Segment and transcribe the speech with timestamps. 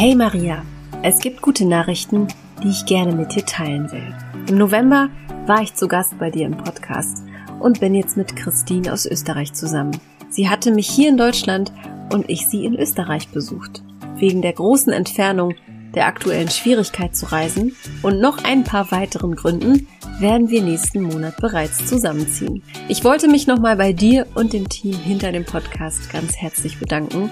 [0.00, 0.64] Hey Maria,
[1.02, 2.26] es gibt gute Nachrichten,
[2.62, 4.14] die ich gerne mit dir teilen will.
[4.48, 5.10] Im November
[5.44, 7.22] war ich zu Gast bei dir im Podcast
[7.58, 10.00] und bin jetzt mit Christine aus Österreich zusammen.
[10.30, 11.70] Sie hatte mich hier in Deutschland
[12.14, 13.82] und ich sie in Österreich besucht.
[14.16, 15.54] Wegen der großen Entfernung,
[15.94, 19.86] der aktuellen Schwierigkeit zu reisen und noch ein paar weiteren Gründen
[20.20, 22.62] werden wir nächsten Monat bereits zusammenziehen.
[22.88, 27.30] Ich wollte mich nochmal bei dir und dem Team hinter dem Podcast ganz herzlich bedanken,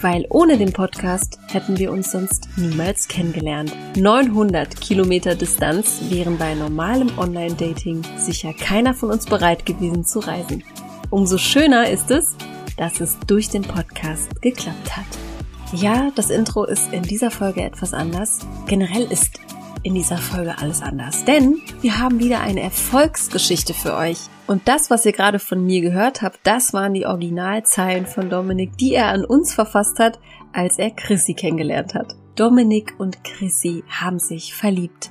[0.00, 3.72] weil ohne den Podcast hätten wir uns sonst niemals kennengelernt.
[3.96, 10.64] 900 Kilometer Distanz wären bei normalem Online-Dating sicher keiner von uns bereit gewesen zu reisen.
[11.10, 12.36] Umso schöner ist es,
[12.78, 15.04] dass es durch den Podcast geklappt hat.
[15.72, 18.40] Ja, das Intro ist in dieser Folge etwas anders.
[18.66, 19.38] Generell ist
[19.82, 24.18] in dieser Folge alles anders, denn wir haben wieder eine Erfolgsgeschichte für euch.
[24.46, 28.76] Und das, was ihr gerade von mir gehört habt, das waren die Originalzeilen von Dominik,
[28.76, 30.18] die er an uns verfasst hat,
[30.52, 32.14] als er Chrissy kennengelernt hat.
[32.36, 35.10] Dominik und Chrissy haben sich verliebt.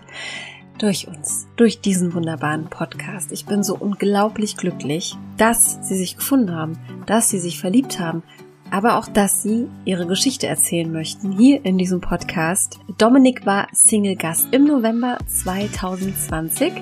[0.78, 3.33] Durch uns, durch diesen wunderbaren Podcast.
[3.33, 8.23] Ich bin so unglaublich glücklich, dass sie sich gefunden haben, dass sie sich verliebt haben,
[8.72, 12.80] aber auch, dass sie ihre Geschichte erzählen möchten hier in diesem Podcast.
[12.98, 16.73] Dominik war Single-Gast im November 2020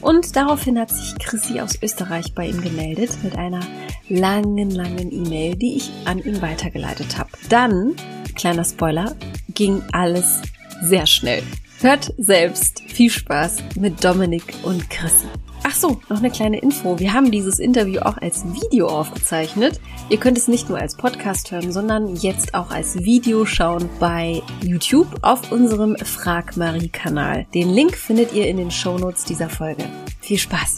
[0.00, 3.60] und daraufhin hat sich Chrissy aus Österreich bei ihm gemeldet mit einer
[4.08, 7.30] langen, langen E-Mail, die ich an ihn weitergeleitet habe.
[7.48, 7.94] Dann,
[8.34, 9.14] kleiner Spoiler,
[9.54, 10.42] ging alles
[10.82, 11.42] sehr schnell.
[11.80, 15.28] Hört selbst viel Spaß mit Dominik und Chrissy.
[15.64, 16.98] Ach so, noch eine kleine Info.
[16.98, 19.80] Wir haben dieses Interview auch als Video aufgezeichnet.
[20.08, 24.42] Ihr könnt es nicht nur als Podcast hören, sondern jetzt auch als Video schauen bei
[24.62, 27.46] YouTube auf unserem Frag Marie Kanal.
[27.54, 29.84] Den Link findet ihr in den Shownotes dieser Folge.
[30.20, 30.76] Viel Spaß!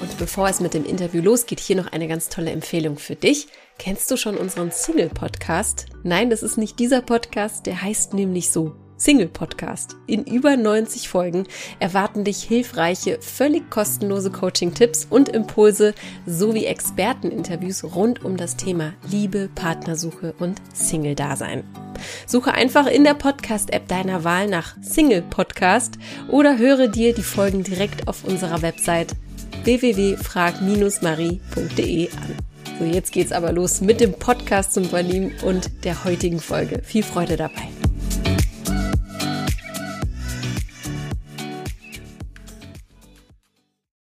[0.00, 3.46] Und bevor es mit dem Interview losgeht, hier noch eine ganz tolle Empfehlung für dich.
[3.78, 5.86] Kennst du schon unseren Single-Podcast?
[6.02, 9.96] Nein, das ist nicht dieser Podcast, der heißt nämlich so Single-Podcast.
[10.06, 11.46] In über 90 Folgen
[11.80, 19.50] erwarten dich hilfreiche, völlig kostenlose Coaching-Tipps und Impulse sowie Experteninterviews rund um das Thema Liebe,
[19.54, 21.64] Partnersuche und Single-Dasein.
[22.26, 25.98] Suche einfach in der Podcast-App deiner Wahl nach Single-Podcast
[26.28, 29.16] oder höre dir die Folgen direkt auf unserer Website
[29.64, 32.36] www.frag-marie.de an.
[32.78, 36.82] So, jetzt geht's aber los mit dem Podcast zum Verlieben und der heutigen Folge.
[36.84, 37.68] Viel Freude dabei.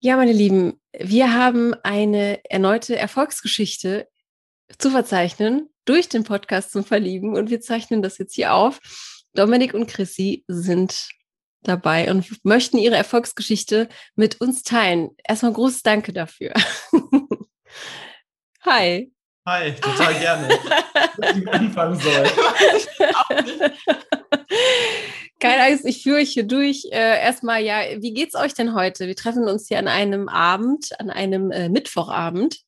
[0.03, 4.09] Ja, meine Lieben, wir haben eine erneute Erfolgsgeschichte
[4.78, 8.81] zu verzeichnen durch den Podcast zum Verlieben und wir zeichnen das jetzt hier auf.
[9.34, 11.10] Dominik und Chrissy sind
[11.62, 15.10] dabei und möchten ihre Erfolgsgeschichte mit uns teilen.
[15.22, 16.55] Erstmal großes Danke dafür.
[18.65, 19.12] Hi.
[19.47, 20.49] Hi, total gerne.
[21.19, 22.25] Dass ich anfangen soll.
[25.41, 26.84] Keine Angst, ich führe euch hier durch.
[26.93, 29.06] Äh, erstmal, ja, wie geht's euch denn heute?
[29.06, 32.59] Wir treffen uns hier an einem Abend, an einem äh, Mittwochabend.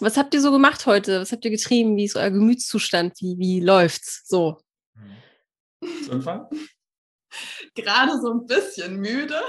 [0.00, 1.20] Was habt ihr so gemacht heute?
[1.20, 1.96] Was habt ihr getrieben?
[1.96, 3.14] Wie ist euer Gemütszustand?
[3.20, 4.58] Wie, wie läuft's so?
[6.04, 6.48] Zu Anfang?
[7.76, 9.40] Gerade so ein bisschen müde.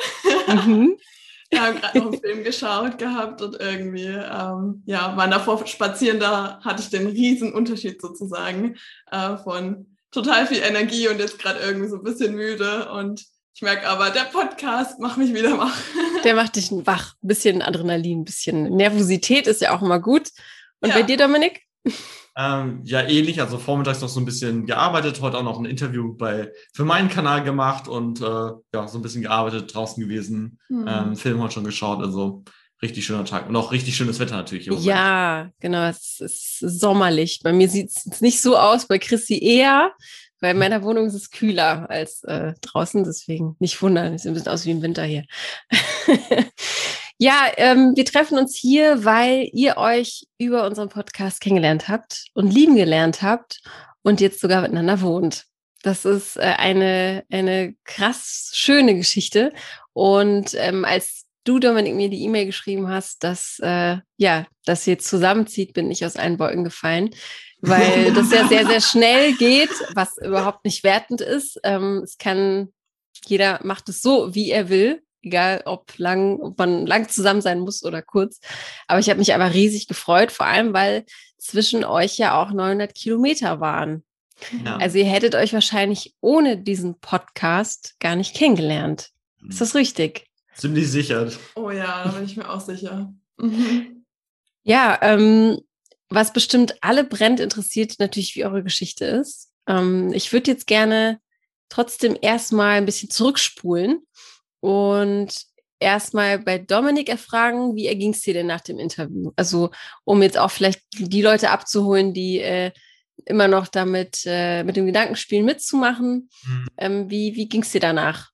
[0.48, 0.98] Mhm.
[1.52, 6.20] Wir haben gerade noch einen Film geschaut gehabt und irgendwie, ähm, ja, waren davor spazieren,
[6.20, 8.76] da hatte ich den riesen Unterschied sozusagen
[9.10, 13.26] äh, von total viel Energie und jetzt gerade irgendwie so ein bisschen müde und
[13.60, 15.76] ich merke aber, der Podcast macht mich wieder wach.
[16.24, 17.16] Der macht dich wach.
[17.22, 20.30] Ein bisschen Adrenalin, ein bisschen Nervosität ist ja auch immer gut.
[20.80, 20.96] Und ja.
[20.96, 21.62] bei dir, Dominik?
[22.38, 23.42] Ähm, ja, ähnlich.
[23.42, 27.10] Also vormittags noch so ein bisschen gearbeitet, heute auch noch ein Interview bei, für meinen
[27.10, 30.86] Kanal gemacht und äh, ja, so ein bisschen gearbeitet, draußen gewesen, mhm.
[30.88, 32.02] ähm, Film heute schon geschaut.
[32.02, 32.46] Also
[32.82, 34.68] richtig schöner Tag und auch richtig schönes Wetter natürlich.
[34.68, 35.88] Ja, genau.
[35.88, 37.42] Es ist sommerlich.
[37.44, 39.92] Bei mir sieht es nicht so aus, bei Chrissy eher.
[40.42, 40.60] Weil in hm.
[40.60, 44.14] meiner Wohnung ist es kühler als äh, draußen, deswegen nicht wundern.
[44.14, 45.26] Es sieht ein bisschen aus wie im Winter hier.
[47.18, 52.54] ja, ähm, wir treffen uns hier, weil ihr euch über unseren Podcast kennengelernt habt und
[52.54, 53.62] lieben gelernt habt
[54.02, 55.46] und jetzt sogar miteinander wohnt.
[55.82, 59.54] Das ist äh, eine, eine krass schöne Geschichte.
[59.94, 64.94] Und ähm, als du, Dominik, mir die E-Mail geschrieben hast, dass äh, ja, dass ihr
[64.94, 67.12] jetzt zusammenzieht, bin ich aus allen Wolken gefallen,
[67.62, 71.60] weil das ja sehr, sehr schnell geht, was überhaupt nicht wertend ist.
[71.64, 72.70] Ähm, es kann,
[73.26, 77.60] jeder macht es so, wie er will, egal ob lang, ob man lang zusammen sein
[77.60, 78.40] muss oder kurz.
[78.88, 81.06] Aber ich habe mich aber riesig gefreut, vor allem weil
[81.38, 84.04] zwischen euch ja auch 900 Kilometer waren.
[84.64, 84.78] Ja.
[84.78, 89.10] Also ihr hättet euch wahrscheinlich ohne diesen Podcast gar nicht kennengelernt.
[89.48, 90.29] Ist das richtig?
[90.60, 91.32] Ziemlich sicher.
[91.56, 93.14] Oh ja, da bin ich mir auch sicher.
[93.38, 94.06] Mhm.
[94.64, 95.60] Ja, ähm,
[96.10, 99.52] was bestimmt alle brennt interessiert, natürlich, wie eure Geschichte ist.
[99.68, 101.20] Ähm, ich würde jetzt gerne
[101.70, 104.02] trotzdem erstmal ein bisschen zurückspulen
[104.60, 105.46] und
[105.80, 109.32] erstmal bei Dominik erfragen, wie erging es dir denn nach dem Interview?
[109.36, 109.72] Also,
[110.04, 112.72] um jetzt auch vielleicht die Leute abzuholen, die äh,
[113.26, 116.30] immer noch damit äh, mit dem Gedankenspielen mitzumachen.
[116.44, 116.68] Mhm.
[116.78, 118.32] Ähm, wie wie ging es dir danach?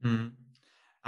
[0.00, 0.36] Mhm.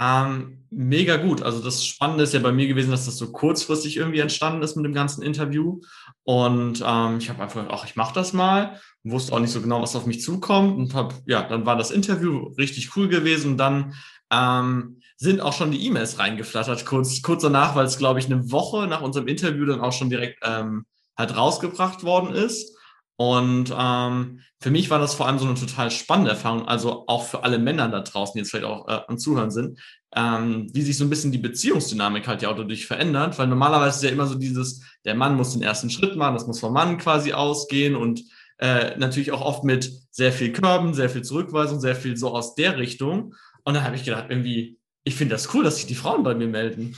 [0.01, 1.43] Ähm, mega gut.
[1.43, 4.75] Also das Spannende ist ja bei mir gewesen, dass das so kurzfristig irgendwie entstanden ist
[4.75, 5.81] mit dem ganzen Interview.
[6.23, 8.79] Und ähm, ich habe einfach, ach, ich mache das mal.
[9.03, 10.77] Wusste auch nicht so genau, was auf mich zukommt.
[10.77, 13.51] Und hab, ja, dann war das Interview richtig cool gewesen.
[13.51, 13.93] Und dann
[14.31, 18.51] ähm, sind auch schon die E-Mails reingeflattert, kurz, kurz danach, weil es, glaube ich, eine
[18.51, 22.75] Woche nach unserem Interview dann auch schon direkt ähm, halt rausgebracht worden ist.
[23.21, 27.23] Und ähm, für mich war das vor allem so eine total spannende Erfahrung, also auch
[27.23, 29.79] für alle Männer da draußen, die jetzt vielleicht auch äh, am Zuhören sind,
[30.15, 33.97] ähm, wie sich so ein bisschen die Beziehungsdynamik halt ja auch dadurch verändert, weil normalerweise
[33.97, 36.73] ist ja immer so dieses, der Mann muss den ersten Schritt machen, das muss vom
[36.73, 38.23] Mann quasi ausgehen und
[38.57, 42.55] äh, natürlich auch oft mit sehr viel Körben, sehr viel Zurückweisung, sehr viel so aus
[42.55, 43.35] der Richtung.
[43.65, 46.33] Und dann habe ich gedacht, irgendwie, ich finde das cool, dass sich die Frauen bei
[46.33, 46.95] mir melden.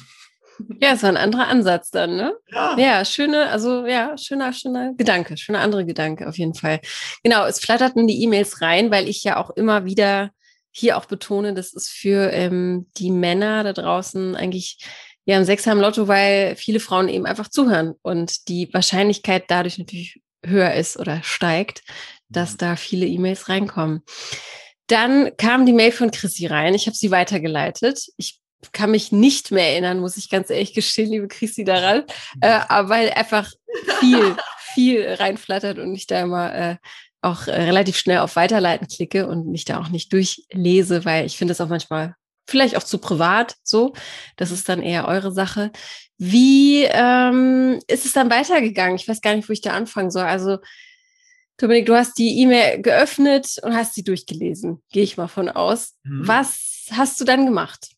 [0.82, 2.34] Ja, es war ein anderer Ansatz dann, ne?
[2.52, 2.78] Ja.
[2.78, 6.80] Ja, schöne, also ja, schöner, schöner Gedanke, schöner andere Gedanke auf jeden Fall.
[7.24, 10.32] Genau, es flatterten die E-Mails rein, weil ich ja auch immer wieder
[10.72, 14.80] hier auch betone, das ist für ähm, die Männer da draußen eigentlich
[15.26, 19.78] ja ein Sechser im Lotto, weil viele Frauen eben einfach zuhören und die Wahrscheinlichkeit dadurch
[19.78, 21.84] natürlich höher ist oder steigt,
[22.28, 22.58] dass mhm.
[22.58, 24.02] da viele E-Mails reinkommen.
[24.88, 26.74] Dann kam die Mail von Chrissy rein.
[26.74, 28.10] Ich habe sie weitergeleitet.
[28.18, 28.40] Ich
[28.72, 32.04] kann mich nicht mehr erinnern, muss ich ganz ehrlich gestehen, liebe Chrissy, daran,
[32.42, 33.52] äh, aber weil einfach
[34.00, 34.36] viel,
[34.74, 36.76] viel reinflattert und ich da immer äh,
[37.22, 41.38] auch äh, relativ schnell auf Weiterleiten klicke und mich da auch nicht durchlese, weil ich
[41.38, 42.16] finde es auch manchmal
[42.48, 43.94] vielleicht auch zu privat so.
[44.36, 45.72] Das ist dann eher eure Sache.
[46.18, 48.96] Wie ähm, ist es dann weitergegangen?
[48.96, 50.26] Ich weiß gar nicht, wo ich da anfangen soll.
[50.26, 50.58] Also
[51.58, 55.96] Dominik, du hast die E-Mail geöffnet und hast sie durchgelesen, gehe ich mal von aus.
[56.04, 56.28] Mhm.
[56.28, 57.90] Was hast du dann gemacht?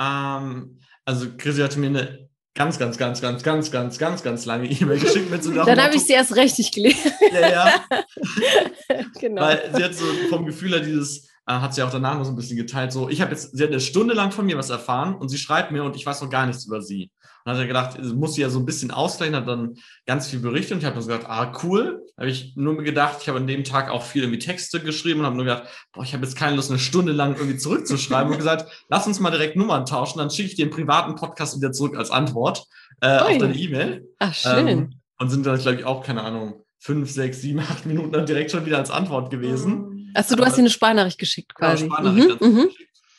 [0.00, 4.68] Ähm, also Chrissy hatte mir eine ganz, ganz, ganz, ganz, ganz, ganz, ganz, ganz lange
[4.68, 7.12] E-Mail geschickt mit so Dann habe ich sie erst richtig gelesen.
[7.32, 7.84] Ja, ja.
[9.20, 9.42] genau.
[9.42, 12.36] Weil sie hat so vom Gefühl her dieses, hat sie auch danach noch so ein
[12.36, 15.14] bisschen geteilt, so, ich habe jetzt, sie hat eine Stunde lang von mir was erfahren
[15.14, 17.10] und sie schreibt mir und ich weiß noch gar nichts über sie.
[17.44, 19.76] Und hat er gedacht, muss sie ja so ein bisschen ausgleichen, hat dann
[20.06, 22.02] ganz viel berichtet und ich habe dann so gedacht, ah, cool.
[22.16, 25.26] habe ich nur gedacht, ich habe an dem Tag auch viel irgendwie Texte geschrieben und
[25.26, 28.38] habe nur gedacht, boah, ich habe jetzt keine Lust, eine Stunde lang irgendwie zurückzuschreiben und
[28.38, 31.70] gesagt, lass uns mal direkt Nummern tauschen, dann schicke ich dir einen privaten Podcast wieder
[31.70, 32.66] zurück als Antwort
[33.00, 34.08] äh, auf deine E-Mail.
[34.18, 34.66] Ach, schön.
[34.66, 38.26] Ähm, und sind dann, glaube ich, auch, keine Ahnung, fünf, sechs, sieben, acht Minuten dann
[38.26, 39.95] direkt schon wieder als Antwort gewesen.
[40.16, 41.84] Achso, du hast dir eine Sprachnachricht geschickt quasi.
[41.84, 42.68] Ja, Sprachnachricht mhm, mhm.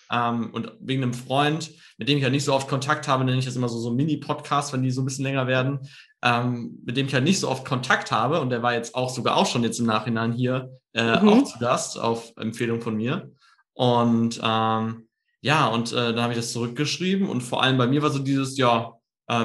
[0.10, 3.40] Ähm, und wegen einem Freund, mit dem ich ja nicht so oft Kontakt habe, nenne
[3.40, 5.80] ich das immer so, so Mini-Podcast, wenn die so ein bisschen länger werden,
[6.24, 8.40] ähm, mit dem ich halt nicht so oft Kontakt habe.
[8.40, 11.30] Und der war jetzt auch sogar auch schon jetzt im Nachhinein hier äh, mhm.
[11.30, 13.32] auch zu Gast auf Empfehlung von mir.
[13.74, 15.08] Und ähm,
[15.42, 18.20] ja, und äh, dann habe ich das zurückgeschrieben und vor allem bei mir war so
[18.20, 18.97] dieses, ja,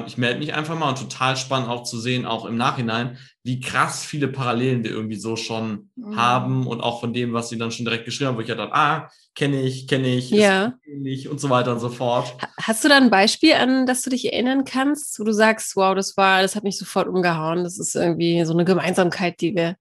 [0.07, 3.59] ich melde mich einfach mal und total spannend auch zu sehen, auch im Nachhinein, wie
[3.59, 6.17] krass viele Parallelen wir irgendwie so schon mhm.
[6.17, 8.55] haben und auch von dem, was sie dann schon direkt geschrieben haben, wo ich ja
[8.55, 10.75] dachte, ah, kenne ich, kenne ich, ja.
[10.87, 12.37] ähnlich und so weiter und so fort.
[12.61, 15.97] Hast du da ein Beispiel, an das du dich erinnern kannst, wo du sagst, wow,
[15.97, 19.77] das war, das hat mich sofort umgehauen, das ist irgendwie so eine Gemeinsamkeit, die wir,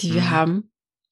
[0.00, 0.14] die mhm.
[0.14, 0.70] wir haben?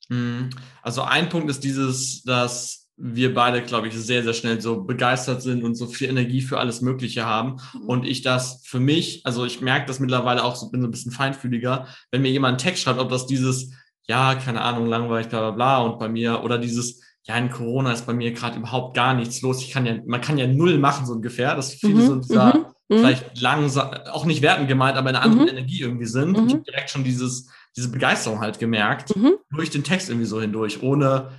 [0.09, 0.50] Mhm.
[0.83, 5.40] Also ein Punkt ist dieses, dass wir beide, glaube ich, sehr, sehr schnell so begeistert
[5.40, 7.57] sind und so viel Energie für alles Mögliche haben.
[7.73, 7.88] Mhm.
[7.88, 10.90] Und ich das für mich, also ich merke das mittlerweile auch, so bin so ein
[10.90, 13.73] bisschen feinfühliger, wenn mir jemand einen Text schreibt, ob das dieses,
[14.07, 17.92] ja, keine Ahnung, langweilig, bla bla bla und bei mir, oder dieses, ja, in Corona
[17.92, 19.62] ist bei mir gerade überhaupt gar nichts los.
[19.62, 22.07] Ich kann ja, man kann ja null machen, so ungefähr, dass viele mhm.
[22.07, 22.64] so dieser mhm.
[22.90, 22.99] mhm.
[22.99, 25.57] vielleicht langsam, auch nicht werten gemeint, aber in einer anderen mhm.
[25.57, 26.37] Energie irgendwie sind.
[26.37, 29.14] Ich habe direkt schon dieses, diese Begeisterung halt gemerkt,
[29.50, 31.30] durch den Text irgendwie so hindurch, ohne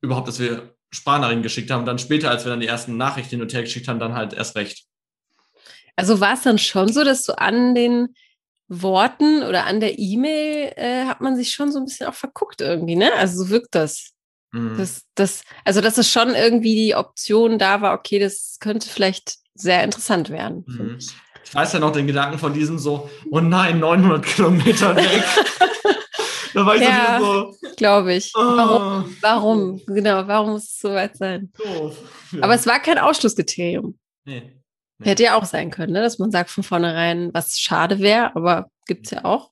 [0.00, 1.80] überhaupt, dass wir Sprachnachrichten geschickt haben.
[1.80, 4.14] Und dann später, als wir dann die ersten Nachrichten hin und her geschickt haben, dann
[4.14, 4.84] halt erst recht.
[5.96, 8.14] Also war es dann schon so, dass du an den
[8.68, 12.60] Worten oder an der E-Mail äh, hat man sich schon so ein bisschen auch verguckt
[12.60, 13.12] irgendwie, ne?
[13.14, 14.12] Also so wirkt das.
[14.52, 14.76] Mhm.
[14.78, 19.36] das, das also, dass es schon irgendwie die Option da war, okay, das könnte vielleicht
[19.54, 20.64] sehr interessant werden.
[20.66, 20.98] Mhm.
[21.44, 25.24] Ich weiß ja noch den Gedanken von diesem so, oh nein, 900 Kilometer weg.
[26.54, 28.32] Da war ich ja, so, glaube ich.
[28.34, 28.38] Oh.
[28.40, 29.16] Warum?
[29.20, 29.80] Warum?
[29.86, 31.52] Genau, warum muss es so weit sein?
[31.56, 31.96] Doof.
[32.32, 32.42] Ja.
[32.42, 33.98] Aber es war kein Ausschlusskriterium.
[34.24, 34.42] Nee.
[34.98, 35.06] nee.
[35.06, 36.02] Hätte ja auch sein können, ne?
[36.02, 39.50] dass man sagt von vornherein, was schade wäre, aber gibt es ja auch.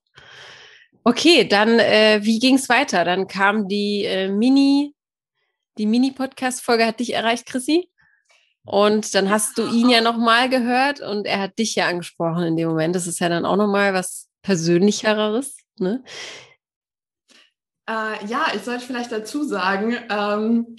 [1.04, 3.04] Okay, dann äh, wie ging es weiter?
[3.04, 4.94] Dann kam die äh, Mini,
[5.78, 7.88] die Mini-Podcast-Folge hat dich erreicht, Chrissy.
[8.64, 12.56] Und dann hast du ihn ja nochmal gehört und er hat dich ja angesprochen in
[12.56, 12.94] dem Moment.
[12.94, 15.56] Das ist ja dann auch nochmal was Persönlicheres.
[15.78, 16.04] Ne?
[17.88, 20.76] Äh, ja, ich sollte vielleicht dazu sagen, ähm,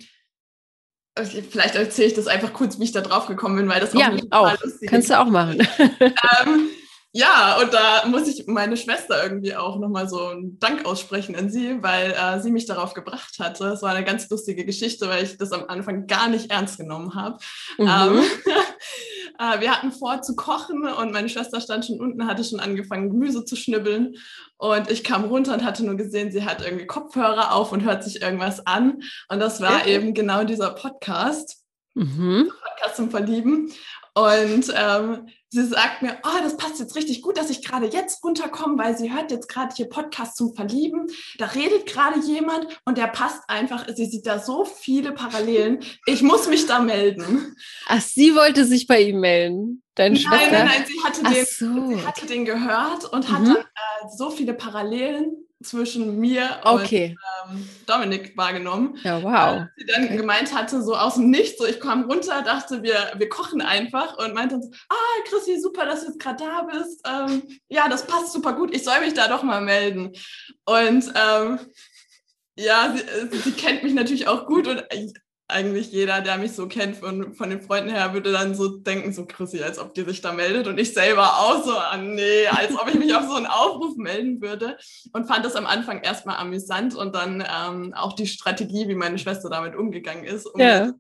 [1.18, 4.00] vielleicht erzähle ich das einfach kurz, wie ich da drauf gekommen bin, weil das auch
[4.00, 4.56] ja, auch.
[4.86, 5.68] Kannst du auch machen.
[5.80, 6.70] ähm,
[7.12, 11.50] ja, und da muss ich meine Schwester irgendwie auch nochmal so einen Dank aussprechen an
[11.50, 13.66] sie, weil äh, sie mich darauf gebracht hatte.
[13.70, 17.16] Es war eine ganz lustige Geschichte, weil ich das am Anfang gar nicht ernst genommen
[17.16, 17.40] habe.
[17.80, 17.88] Mhm.
[17.88, 18.24] Ähm,
[19.40, 23.10] äh, wir hatten vor zu kochen und meine Schwester stand schon unten, hatte schon angefangen,
[23.10, 24.16] Gemüse zu schnibbeln.
[24.58, 28.04] Und ich kam runter und hatte nur gesehen, sie hat irgendwie Kopfhörer auf und hört
[28.04, 29.02] sich irgendwas an.
[29.30, 29.96] Und das war ja.
[29.96, 31.64] eben genau dieser Podcast.
[31.96, 32.52] Mhm.
[32.62, 33.72] Podcast zum Verlieben.
[34.14, 38.24] Und ähm, sie sagt mir, oh, das passt jetzt richtig gut, dass ich gerade jetzt
[38.24, 41.08] runterkomme, weil sie hört jetzt gerade hier Podcast zum Verlieben.
[41.38, 43.88] Da redet gerade jemand und der passt einfach.
[43.94, 45.84] Sie sieht da so viele Parallelen.
[46.06, 47.56] Ich muss mich da melden.
[47.88, 49.84] Ach, sie wollte sich bei ihm melden.
[49.96, 50.52] Deine nein, Schwester?
[50.52, 51.90] nein, nein, sie hatte, den, so.
[51.90, 53.34] sie hatte den gehört und mhm.
[53.34, 57.18] hat dann äh, so viele Parallelen zwischen mir okay.
[57.46, 58.98] und ähm, Dominik wahrgenommen.
[59.04, 59.68] Ja, wow.
[59.76, 60.18] Sie dann okay.
[60.18, 64.18] gemeint hatte, so aus dem Nichts, so ich kam runter, dachte, wir, wir kochen einfach
[64.18, 67.06] und meinte dann so, ah, Chrissy, super, dass du jetzt gerade da bist.
[67.06, 70.14] Ähm, ja, das passt super gut, ich soll mich da doch mal melden.
[70.66, 71.60] Und ähm,
[72.56, 74.84] ja, sie, sie, kennt mich natürlich auch gut und
[75.50, 79.12] eigentlich jeder, der mich so kennt von, von den Freunden her, würde dann so denken,
[79.12, 82.46] so Chrissy, als ob die sich da meldet und ich selber auch so, ah, nee,
[82.48, 84.78] als ob ich mich auf so einen Aufruf melden würde
[85.12, 89.18] und fand das am Anfang erstmal amüsant und dann ähm, auch die Strategie, wie meine
[89.18, 90.94] Schwester damit umgegangen ist, um ja.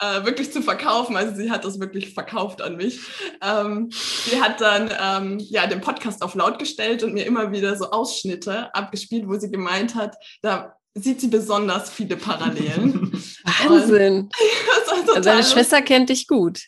[0.00, 1.14] äh, wirklich zu verkaufen.
[1.14, 2.98] Also sie hat das wirklich verkauft an mich.
[3.42, 7.76] Ähm, sie hat dann ähm, ja den Podcast auf laut gestellt und mir immer wieder
[7.76, 13.12] so Ausschnitte abgespielt, wo sie gemeint hat, da sieht sie besonders viele Parallelen.
[13.44, 14.28] Wahnsinn.
[14.90, 16.60] also deine Schwester kennt dich gut.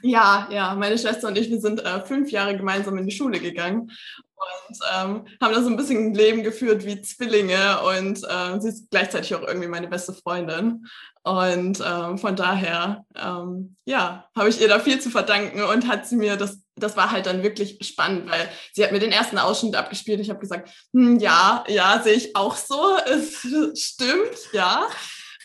[0.00, 3.40] Ja, ja, meine Schwester und ich, wir sind äh, fünf Jahre gemeinsam in die Schule
[3.40, 3.90] gegangen
[4.38, 8.68] und ähm, haben da so ein bisschen ein Leben geführt wie Zwillinge und äh, sie
[8.68, 10.86] ist gleichzeitig auch irgendwie meine beste Freundin.
[11.24, 16.06] Und ähm, von daher, ähm, ja, habe ich ihr da viel zu verdanken und hat
[16.06, 19.36] sie mir das, das war halt dann wirklich spannend, weil sie hat mir den ersten
[19.36, 20.20] Ausschnitt abgespielt.
[20.20, 24.86] Ich habe gesagt, hm, ja, ja, sehe ich auch so, es stimmt, ja.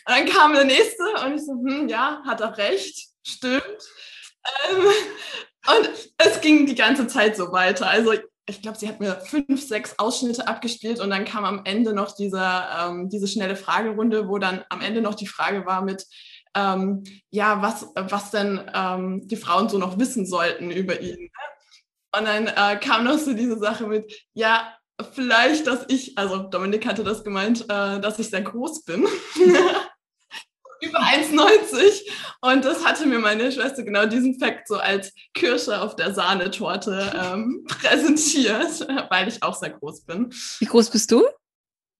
[0.06, 3.64] Dann kam der nächste und ich so, hm, ja, hat er recht, stimmt.
[4.70, 4.84] Ähm,
[5.66, 7.88] und es ging die ganze Zeit so weiter.
[7.88, 8.12] Also
[8.46, 12.14] ich glaube, sie hat mir fünf, sechs Ausschnitte abgespielt und dann kam am Ende noch
[12.14, 12.42] diese,
[12.78, 16.04] ähm, diese schnelle Fragerunde, wo dann am Ende noch die Frage war mit,
[16.54, 21.22] ähm, ja, was, was denn ähm, die Frauen so noch wissen sollten über ihn.
[21.22, 22.18] Ne?
[22.18, 24.72] Und dann äh, kam noch so diese Sache mit, ja,
[25.12, 29.06] vielleicht, dass ich, also Dominik hatte das gemeint, äh, dass ich sehr groß bin.
[30.84, 32.02] über 1,90.
[32.40, 37.12] Und das hatte mir meine Schwester genau diesen Fakt so als Kirsche auf der Sahnetorte
[37.14, 40.32] ähm, präsentiert, weil ich auch sehr groß bin.
[40.58, 41.24] Wie groß bist du?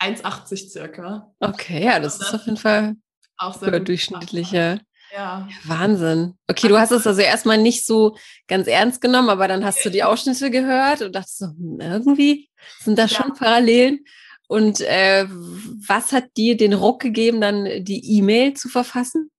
[0.02, 1.32] 1,80 circa.
[1.40, 2.96] Okay, ja, das, das ist auf jeden Fall
[3.38, 4.80] auch sehr durchschnittlicher.
[5.14, 5.48] Ja.
[5.62, 6.34] Wahnsinn.
[6.48, 8.16] Okay, du hast es also erstmal nicht so
[8.48, 12.50] ganz ernst genommen, aber dann hast du die Ausschnitte gehört und dachtest so, hm, irgendwie
[12.80, 13.08] sind da ja.
[13.08, 14.04] schon Parallelen.
[14.46, 19.30] Und äh, was hat dir den Ruck gegeben, dann die E-Mail zu verfassen?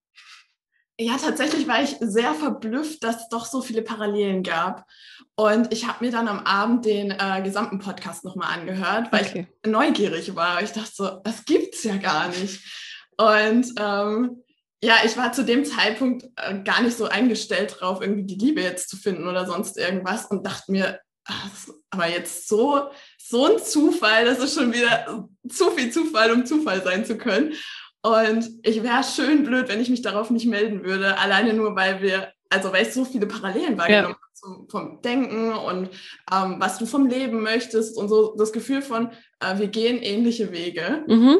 [0.97, 4.85] Ja, tatsächlich war ich sehr verblüfft, dass es doch so viele Parallelen gab.
[5.35, 9.47] Und ich habe mir dann am Abend den äh, gesamten Podcast nochmal angehört, weil okay.
[9.61, 10.63] ich neugierig war.
[10.63, 12.63] Ich dachte so, das gibt's ja gar nicht.
[13.17, 14.43] Und ähm,
[14.81, 18.61] ja, ich war zu dem Zeitpunkt äh, gar nicht so eingestellt drauf, irgendwie die Liebe
[18.61, 20.99] jetzt zu finden oder sonst irgendwas und dachte mir,
[21.89, 22.89] aber jetzt so
[23.27, 27.53] so ein Zufall, das ist schon wieder zu viel Zufall, um Zufall sein zu können.
[28.03, 32.03] Und ich wäre schön blöd, wenn ich mich darauf nicht melden würde, alleine nur, weil
[32.03, 34.49] wir, also weil ich so viele Parallelen wahrgenommen ja.
[34.49, 35.89] habe vom Denken und
[36.31, 40.51] ähm, was du vom Leben möchtest und so das Gefühl von, äh, wir gehen ähnliche
[40.51, 41.03] Wege.
[41.07, 41.39] Mhm.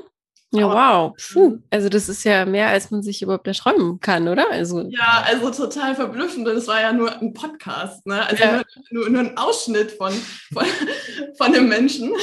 [0.52, 1.14] Ja, wow.
[1.34, 1.58] Puh.
[1.70, 4.50] Also das ist ja mehr, als man sich überhaupt erträumen kann, oder?
[4.52, 6.48] Also, ja, also total verblüffend.
[6.48, 8.26] Das war ja nur ein Podcast, ne?
[8.26, 8.52] Also ja.
[8.54, 10.14] nur, nur, nur, ein Ausschnitt von,
[10.54, 10.66] von,
[11.38, 12.14] von dem Menschen.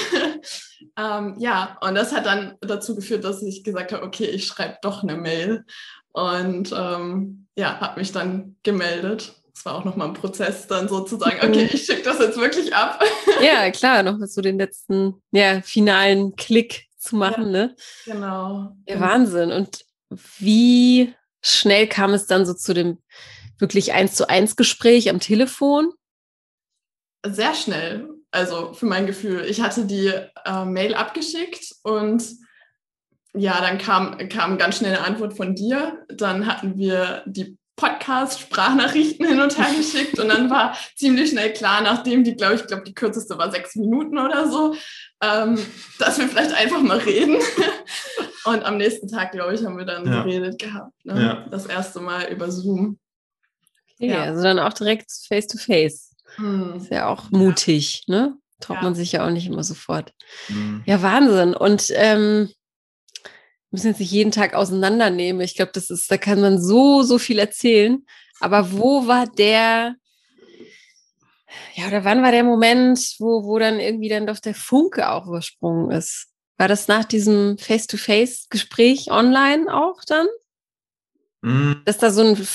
[0.98, 4.78] ähm, ja, und das hat dann dazu geführt, dass ich gesagt habe, okay, ich schreibe
[4.82, 5.64] doch eine Mail.
[6.12, 9.34] Und ähm, ja, habe mich dann gemeldet.
[9.54, 13.02] Es war auch nochmal ein Prozess, dann sozusagen, okay, ich schicke das jetzt wirklich ab.
[13.42, 17.76] ja, klar, noch so den letzten, ja, finalen Klick zu machen, ja, ne?
[18.04, 18.76] Genau.
[18.86, 19.52] Ja, Wahnsinn.
[19.52, 19.84] Und
[20.38, 22.98] wie schnell kam es dann so zu dem
[23.58, 25.92] wirklich eins zu eins Gespräch am Telefon?
[27.24, 28.08] Sehr schnell.
[28.30, 29.44] Also für mein Gefühl.
[29.44, 30.12] Ich hatte die
[30.44, 32.24] äh, Mail abgeschickt und
[33.34, 36.04] ja, dann kam, kam ganz schnell eine Antwort von dir.
[36.08, 41.82] Dann hatten wir die Podcast-Sprachnachrichten hin und her geschickt und dann war ziemlich schnell klar,
[41.82, 44.74] nachdem die, glaube ich, glaube die kürzeste war sechs Minuten oder so,
[45.22, 45.58] ähm,
[45.98, 47.36] dass wir vielleicht einfach mal reden.
[48.44, 50.24] Und am nächsten Tag, glaube ich, haben wir dann ja.
[50.24, 50.92] geredet gehabt.
[51.04, 51.22] Ne?
[51.22, 51.46] Ja.
[51.50, 52.98] Das erste Mal über Zoom.
[53.94, 54.24] Okay, ja.
[54.24, 56.16] also dann auch direkt face to face.
[56.36, 56.74] Hm.
[56.76, 58.36] Ist ja auch mutig, ne?
[58.58, 60.12] Traut man sich ja auch nicht immer sofort.
[60.46, 60.82] Hm.
[60.86, 61.54] Ja, Wahnsinn.
[61.54, 62.48] Und ähm,
[63.72, 65.42] müssen jetzt nicht jeden Tag auseinandernehmen.
[65.42, 68.04] Ich glaube, das ist, da kann man so, so viel erzählen.
[68.40, 69.96] Aber wo war der,
[71.74, 75.26] ja, oder wann war der Moment, wo, wo dann irgendwie dann doch der Funke auch
[75.26, 76.28] übersprungen ist?
[76.58, 80.26] War das nach diesem Face-to-Face-Gespräch online auch dann?
[81.40, 81.82] Mhm.
[81.84, 82.46] Dass da so ein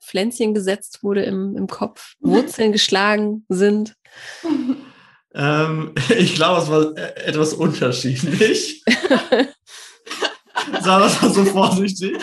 [0.00, 3.94] Pflänzchen gesetzt wurde im, im Kopf, Wurzeln geschlagen sind?
[5.34, 8.84] Ähm, ich glaube, es war etwas unterschiedlich.
[10.80, 12.16] Sagen wir es mal so vorsichtig.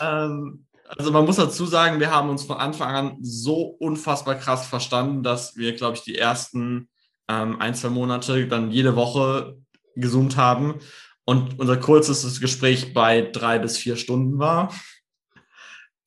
[0.00, 4.66] ähm, also man muss dazu sagen, wir haben uns von Anfang an so unfassbar krass
[4.66, 6.88] verstanden, dass wir, glaube ich, die ersten
[7.28, 9.56] ähm, ein, zwei Monate dann jede Woche
[9.96, 10.80] gezoomt haben
[11.24, 14.72] und unser kurzestes Gespräch bei drei bis vier Stunden war.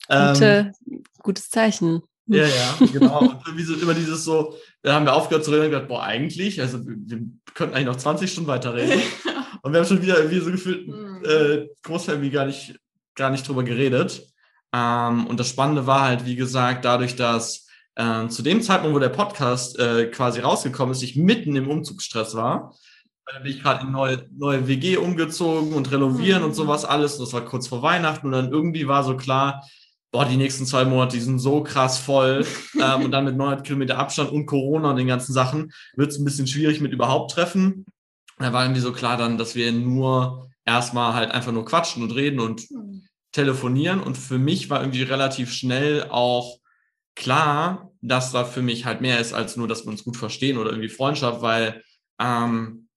[0.07, 2.01] Gute, ähm, gutes Zeichen.
[2.27, 3.19] Ja, ja, genau.
[3.19, 6.03] Und irgendwie so immer dieses so, da haben wir aufgehört zu reden und gesagt, boah,
[6.03, 7.22] eigentlich, also wir
[7.53, 9.01] könnten eigentlich noch 20 Stunden weiterreden.
[9.62, 11.24] und wir haben schon wieder irgendwie so gefühlt mhm.
[11.24, 12.80] äh, Großfamily gar nicht,
[13.16, 14.24] gar nicht drüber geredet.
[14.74, 19.00] Ähm, und das Spannende war halt, wie gesagt, dadurch, dass äh, zu dem Zeitpunkt, wo
[19.00, 22.75] der Podcast äh, quasi rausgekommen ist, ich mitten im Umzugsstress war.
[23.25, 26.50] Da bin ich gerade in neue, neue WG umgezogen und renovieren mhm.
[26.50, 27.18] und sowas alles.
[27.18, 29.63] Das war kurz vor Weihnachten und dann irgendwie war so klar,
[30.12, 32.46] boah, die nächsten zwei Monate, die sind so krass voll.
[32.82, 36.20] ähm, und dann mit 900 Kilometer Abstand und Corona und den ganzen Sachen wird es
[36.20, 37.86] ein bisschen schwierig mit überhaupt treffen.
[38.38, 42.12] Da war irgendwie so klar dann, dass wir nur erstmal halt einfach nur quatschen und
[42.12, 43.08] reden und mhm.
[43.32, 44.00] telefonieren.
[44.01, 46.60] Und für mich war irgendwie relativ schnell auch
[47.15, 50.58] klar, dass da für mich halt mehr ist als nur, dass wir uns gut verstehen
[50.58, 51.84] oder irgendwie Freundschaft, weil
[52.19, 52.88] ähm,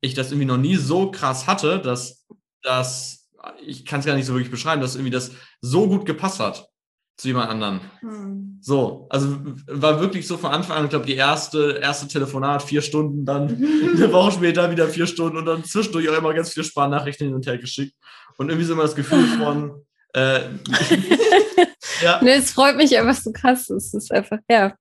[0.00, 2.26] ich das irgendwie noch nie so krass hatte, dass
[2.62, 3.30] das,
[3.64, 6.71] ich kann es gar nicht so wirklich beschreiben, dass irgendwie das so gut gepasst hat
[7.16, 7.80] zu jemand anderen.
[8.00, 8.58] Hm.
[8.60, 12.82] So, also war wirklich so von Anfang an, ich glaube, die erste, erste Telefonat, vier
[12.82, 13.48] Stunden, dann
[13.94, 17.34] eine Woche später wieder vier Stunden und dann zwischendurch auch immer ganz viele Sparnachrichten hin
[17.34, 17.94] und her geschickt.
[18.38, 20.40] Und irgendwie so immer das Gefühl von, äh,
[22.02, 22.20] ja.
[22.22, 23.68] Nee, es freut mich einfach so krass.
[23.70, 24.74] Es ist einfach, ja,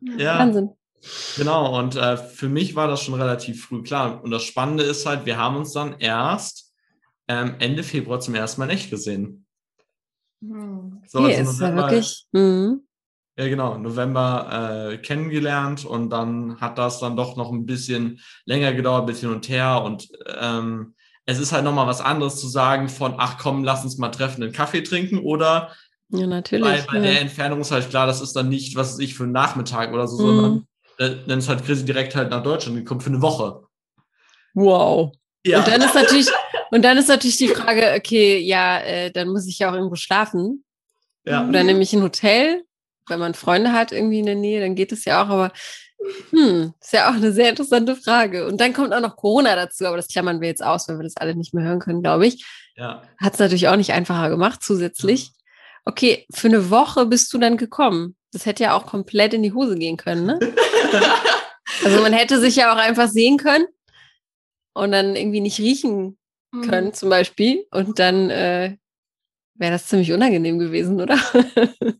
[0.00, 0.38] ja.
[0.38, 0.70] Wahnsinn.
[1.36, 4.22] Genau, und äh, für mich war das schon relativ früh klar.
[4.22, 6.72] Und das Spannende ist halt, wir haben uns dann erst
[7.28, 9.45] ähm, Ende Februar zum ersten Mal nicht gesehen.
[10.48, 11.02] Hm.
[11.06, 12.26] So, okay, also ist ja wirklich.
[12.32, 12.82] Mhm.
[13.38, 18.72] Ja, genau, November äh, kennengelernt und dann hat das dann doch noch ein bisschen länger
[18.72, 19.82] gedauert, ein bisschen und her.
[19.84, 20.08] Und
[20.40, 20.94] ähm,
[21.26, 24.42] es ist halt nochmal was anderes zu sagen von, ach komm, lass uns mal treffen,
[24.42, 25.70] einen Kaffee trinken oder
[26.08, 26.86] ja, natürlich.
[26.86, 27.02] Bei, bei ja.
[27.02, 30.06] der Entfernung ist halt klar, das ist dann nicht, was ich für einen Nachmittag oder
[30.06, 30.26] so, mhm.
[30.26, 30.66] sondern
[30.98, 33.62] äh, dann ist halt Chrissy direkt halt nach Deutschland gekommen für eine Woche.
[34.54, 35.12] Wow.
[35.44, 35.58] Ja.
[35.58, 36.28] Und dann ist natürlich,
[36.70, 39.96] und dann ist natürlich die Frage, okay, ja, äh, dann muss ich ja auch irgendwo
[39.96, 40.64] schlafen.
[41.24, 41.46] Ja.
[41.46, 42.62] Oder nämlich ein Hotel,
[43.08, 45.52] wenn man Freunde hat irgendwie in der Nähe, dann geht es ja auch, aber
[46.30, 48.46] hm, ist ja auch eine sehr interessante Frage.
[48.46, 51.04] Und dann kommt auch noch Corona dazu, aber das klammern wir jetzt aus, weil wir
[51.04, 52.44] das alle nicht mehr hören können, glaube ich.
[52.76, 53.02] Ja.
[53.18, 55.32] Hat es natürlich auch nicht einfacher gemacht zusätzlich.
[55.84, 58.16] Okay, für eine Woche bist du dann gekommen.
[58.32, 60.38] Das hätte ja auch komplett in die Hose gehen können, ne?
[61.84, 63.66] also man hätte sich ja auch einfach sehen können
[64.74, 66.18] und dann irgendwie nicht riechen
[66.52, 66.62] mhm.
[66.62, 66.94] können, mhm.
[66.94, 67.66] zum Beispiel.
[67.70, 68.76] Und dann äh,
[69.54, 71.18] wäre das ziemlich unangenehm gewesen, oder?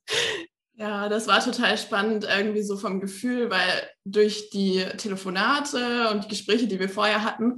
[0.78, 6.28] Ja, das war total spannend irgendwie so vom Gefühl, weil durch die Telefonate und die
[6.28, 7.56] Gespräche, die wir vorher hatten,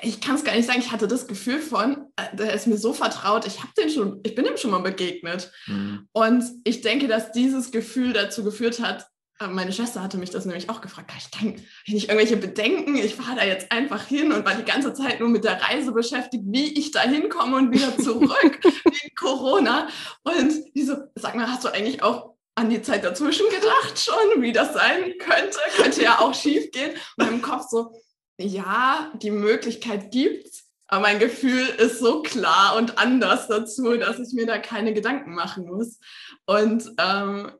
[0.00, 2.78] ich kann es gar nicht sagen, ich hatte das Gefühl von, äh, der ist mir
[2.78, 5.50] so vertraut, ich habe den schon, ich bin ihm schon mal begegnet.
[5.66, 6.08] Mhm.
[6.12, 9.06] Und ich denke, dass dieses Gefühl dazu geführt hat,
[9.48, 13.14] meine Schwester hatte mich das nämlich auch gefragt, ich denke, ich nicht irgendwelche Bedenken, ich
[13.14, 16.44] fahre da jetzt einfach hin und war die ganze Zeit nur mit der Reise beschäftigt,
[16.46, 19.88] wie ich da hinkomme und wieder zurück wegen Corona.
[20.22, 24.42] Und die so, sag mal, hast du eigentlich auch an die Zeit dazwischen gedacht schon,
[24.42, 25.58] wie das sein könnte?
[25.76, 26.92] Könnte ja auch schief gehen.
[27.16, 27.92] Und im Kopf so,
[28.38, 34.34] ja, die Möglichkeit gibt's, aber mein Gefühl ist so klar und anders dazu, dass ich
[34.34, 35.98] mir da keine Gedanken machen muss.
[36.44, 37.50] Und ähm,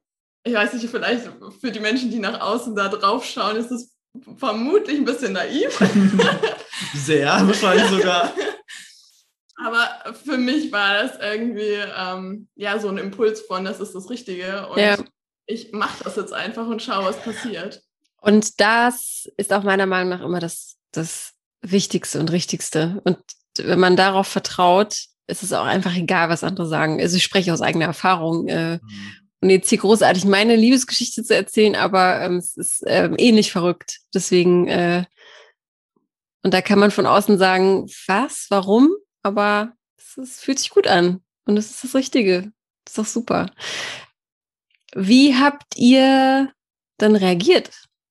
[0.44, 1.28] ich weiß nicht, vielleicht
[1.60, 3.92] für die Menschen, die nach außen da drauf schauen, ist es
[4.36, 5.78] vermutlich ein bisschen naiv.
[6.94, 8.32] Sehr, wahrscheinlich sogar.
[9.64, 14.10] Aber für mich war das irgendwie ähm, ja so ein Impuls von, das ist das
[14.10, 14.68] Richtige.
[14.68, 14.96] Und ja.
[15.46, 17.80] ich mache das jetzt einfach und schaue, was passiert.
[18.20, 23.00] Und das ist auch meiner Meinung nach immer das, das Wichtigste und Richtigste.
[23.04, 23.18] Und
[23.58, 24.96] wenn man darauf vertraut,
[25.28, 27.00] ist es auch einfach egal, was andere sagen.
[27.00, 28.48] Also ich spreche aus eigener Erfahrung.
[28.48, 29.21] Äh, mhm.
[29.42, 33.98] Und jetzt hier großartig meine Liebesgeschichte zu erzählen, aber ähm, es ist ähm, ähnlich verrückt.
[34.14, 35.04] Deswegen, äh,
[36.44, 38.94] und da kann man von außen sagen, was, warum?
[39.24, 41.24] Aber es, es fühlt sich gut an.
[41.44, 42.52] Und es ist das Richtige.
[42.84, 43.50] Das ist doch super.
[44.94, 46.52] Wie habt ihr
[46.98, 47.70] dann reagiert,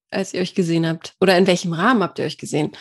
[0.09, 1.15] als ihr euch gesehen habt?
[1.21, 2.75] Oder in welchem Rahmen habt ihr euch gesehen?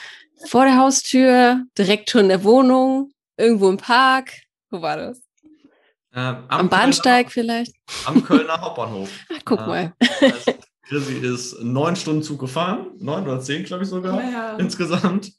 [0.47, 4.33] Vor der Haustür, direkt schon in der Wohnung, irgendwo im Park?
[4.71, 5.30] Wo war das?
[6.13, 7.75] Äh, am, am, Bahnsteig Kölner, vielleicht?
[8.05, 9.11] Am Kölner Hauptbahnhof.
[9.33, 9.95] Ach, guck äh, mal.
[10.89, 14.57] Chrissy ist neun Stunden Zug gefahren, neun oder zehn, glaube ich sogar, ja.
[14.57, 15.33] insgesamt.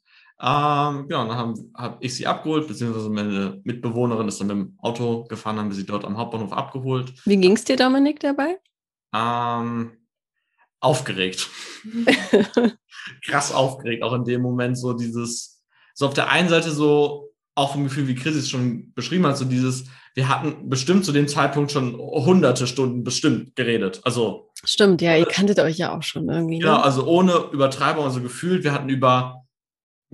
[0.44, 4.76] Ähm, genau, dann habe hab ich sie abgeholt, beziehungsweise meine Mitbewohnerin ist dann mit dem
[4.80, 7.14] Auto gefahren, haben wir sie dort am Hauptbahnhof abgeholt.
[7.26, 8.58] Wie ging es dir, Dominik, dabei?
[9.14, 9.92] Ähm,
[10.80, 11.48] aufgeregt.
[13.26, 15.62] Krass aufgeregt, auch in dem Moment so dieses,
[15.94, 17.31] so auf der einen Seite so,
[17.62, 21.12] auch vom Gefühl, wie Chris es schon beschrieben hat, so dieses, wir hatten bestimmt zu
[21.12, 24.02] dem Zeitpunkt schon hunderte Stunden bestimmt geredet.
[24.04, 24.52] Also.
[24.64, 26.60] Stimmt, ja, ihr kanntet euch ja auch schon irgendwie.
[26.60, 26.84] Ja, ne?
[26.84, 29.46] also ohne Übertreibung, also gefühlt, wir hatten über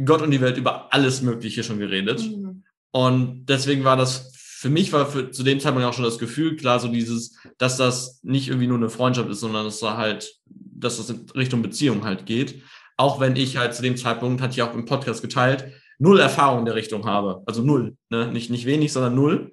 [0.03, 2.21] Gott und die Welt über alles Mögliche schon geredet.
[2.21, 2.63] Mhm.
[2.91, 6.55] Und deswegen war das, für mich war für, zu dem Zeitpunkt auch schon das Gefühl
[6.57, 10.36] klar, so dieses, dass das nicht irgendwie nur eine Freundschaft ist, sondern dass da halt,
[10.45, 12.62] dass das in Richtung Beziehung halt geht.
[12.97, 16.60] Auch wenn ich halt zu dem Zeitpunkt, hatte ich auch im Podcast geteilt, null Erfahrung
[16.60, 17.43] in der Richtung habe.
[17.45, 17.97] Also null.
[18.10, 18.27] Ne?
[18.31, 19.51] Nicht, nicht wenig, sondern null.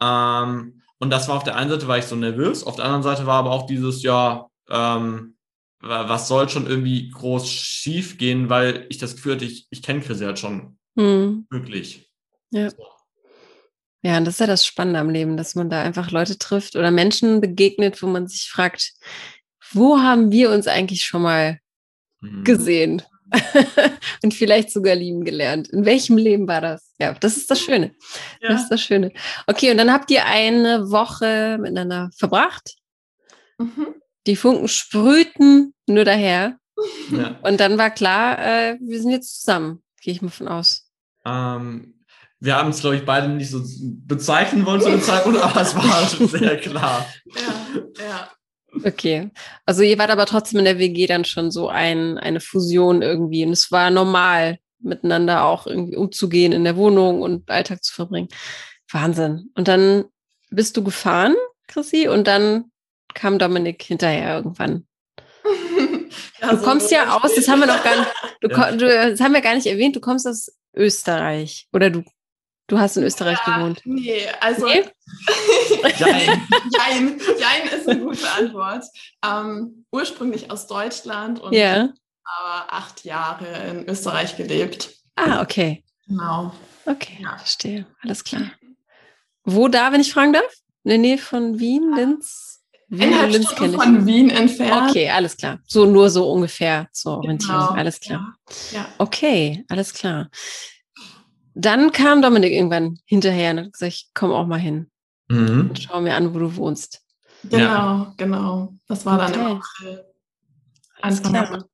[0.00, 3.02] Ähm, und das war auf der einen Seite, war ich so nervös, auf der anderen
[3.02, 5.36] Seite war aber auch dieses, ja, ähm,
[5.80, 10.00] was soll schon irgendwie groß schief gehen, weil ich das Gefühl hatte, ich, ich kenne
[10.00, 11.46] Chris halt schon hm.
[11.50, 12.10] wirklich.
[12.50, 12.70] Ja.
[12.70, 12.76] So.
[14.02, 16.76] Ja, und das ist ja das Spannende am Leben, dass man da einfach Leute trifft
[16.76, 18.92] oder Menschen begegnet, wo man sich fragt,
[19.72, 21.58] wo haben wir uns eigentlich schon mal
[22.20, 22.44] mhm.
[22.44, 23.02] gesehen?
[24.22, 25.68] und vielleicht sogar lieben gelernt.
[25.68, 26.92] In welchem Leben war das?
[26.98, 27.94] Ja, das ist das Schöne.
[28.40, 28.50] Ja.
[28.50, 29.12] Das ist das Schöne.
[29.46, 32.76] Okay, und dann habt ihr eine Woche miteinander verbracht.
[33.58, 33.94] Mhm.
[34.26, 36.58] Die Funken sprühten nur daher.
[37.10, 37.38] Ja.
[37.42, 40.90] Und dann war klar, äh, wir sind jetzt zusammen, gehe ich mal von aus.
[41.24, 41.96] Ähm,
[42.38, 43.62] wir haben es, glaube ich, beide nicht so
[44.06, 47.06] bezeichnen wollen zu dem Zeitpunkt, aber es war sehr klar.
[47.34, 48.30] Ja, ja.
[48.84, 49.30] Okay.
[49.64, 53.44] Also ihr wart aber trotzdem in der WG dann schon so ein, eine Fusion irgendwie.
[53.44, 58.28] Und es war normal, miteinander auch irgendwie umzugehen in der Wohnung und Alltag zu verbringen.
[58.90, 59.50] Wahnsinn.
[59.54, 60.04] Und dann
[60.50, 61.34] bist du gefahren,
[61.66, 62.70] Chrissy, und dann
[63.14, 64.86] kam Dominik hinterher irgendwann.
[66.40, 68.10] Ja, du so kommst ja aus, das haben wir noch gar nicht,
[68.40, 68.72] du, ja.
[68.72, 71.66] du, das haben wir gar nicht erwähnt, du kommst aus Österreich.
[71.72, 72.04] Oder du,
[72.66, 73.82] du hast in Österreich ja, gewohnt.
[73.84, 74.82] Nee, also nee?
[75.98, 76.42] Jein.
[76.76, 77.20] Jein.
[77.38, 78.84] Jein ist eine gute Antwort.
[79.24, 81.88] Ähm, ursprünglich aus Deutschland und ja.
[82.24, 84.90] aber acht Jahre in Österreich gelebt.
[85.14, 85.84] Ah, okay.
[86.06, 86.52] Genau.
[86.84, 87.36] Okay, ja.
[87.38, 87.86] verstehe.
[88.02, 88.52] Alles klar.
[89.44, 90.52] Wo da, wenn ich fragen darf?
[90.84, 92.62] In der Nähe von Wien, Linz?
[92.88, 93.82] Wien Linz kenne ich.
[93.82, 94.90] von Wien entfernt.
[94.90, 95.58] Okay, alles klar.
[95.66, 97.60] So nur so ungefähr zur Orientierung.
[97.60, 97.72] Genau.
[97.72, 98.36] Alles klar.
[98.70, 98.78] Ja.
[98.78, 98.88] ja.
[98.98, 100.28] Okay, alles klar.
[101.58, 104.90] Dann kam Dominik irgendwann hinterher und hat gesagt, ich komme auch mal hin.
[105.28, 105.70] Mhm.
[105.70, 107.02] Und schau mir an, wo du wohnst.
[107.44, 108.14] Genau, ja.
[108.18, 108.74] genau.
[108.88, 109.40] Das war dann okay.
[109.40, 110.04] im April.
[111.00, 111.64] Anfang April.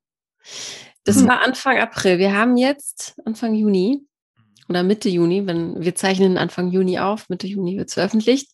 [1.03, 1.27] Das hm.
[1.27, 2.17] war Anfang April.
[2.17, 4.05] Wir haben jetzt Anfang Juni
[4.69, 8.49] oder Mitte Juni, wenn wir zeichnen Anfang Juni auf, Mitte Juni wird es veröffentlicht.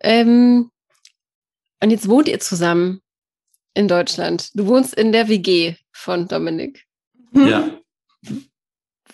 [0.00, 0.70] Ähm,
[1.82, 3.00] und jetzt wohnt ihr zusammen
[3.74, 4.50] in Deutschland.
[4.54, 6.84] Du wohnst in der WG von Dominik.
[7.32, 7.70] Ja.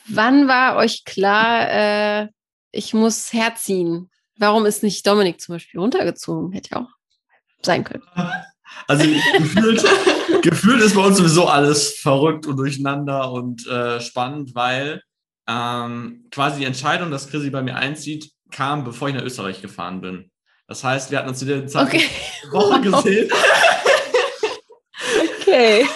[0.08, 2.28] Wann war euch klar, äh,
[2.70, 4.10] ich muss herziehen?
[4.36, 6.52] Warum ist nicht Dominik zum Beispiel runtergezogen?
[6.52, 6.88] Hätte ja auch
[7.62, 8.04] sein können.
[8.88, 9.04] Also
[9.36, 9.84] gefühlt,
[10.42, 15.02] gefühlt ist bei uns sowieso alles verrückt und durcheinander und äh, spannend, weil
[15.46, 20.00] ähm, quasi die Entscheidung, dass Chrissy bei mir einzieht, kam, bevor ich nach Österreich gefahren
[20.00, 20.30] bin.
[20.68, 22.06] Das heißt, wir hatten uns in der Zeit okay.
[22.50, 23.30] Woche gesehen.
[25.40, 25.86] okay.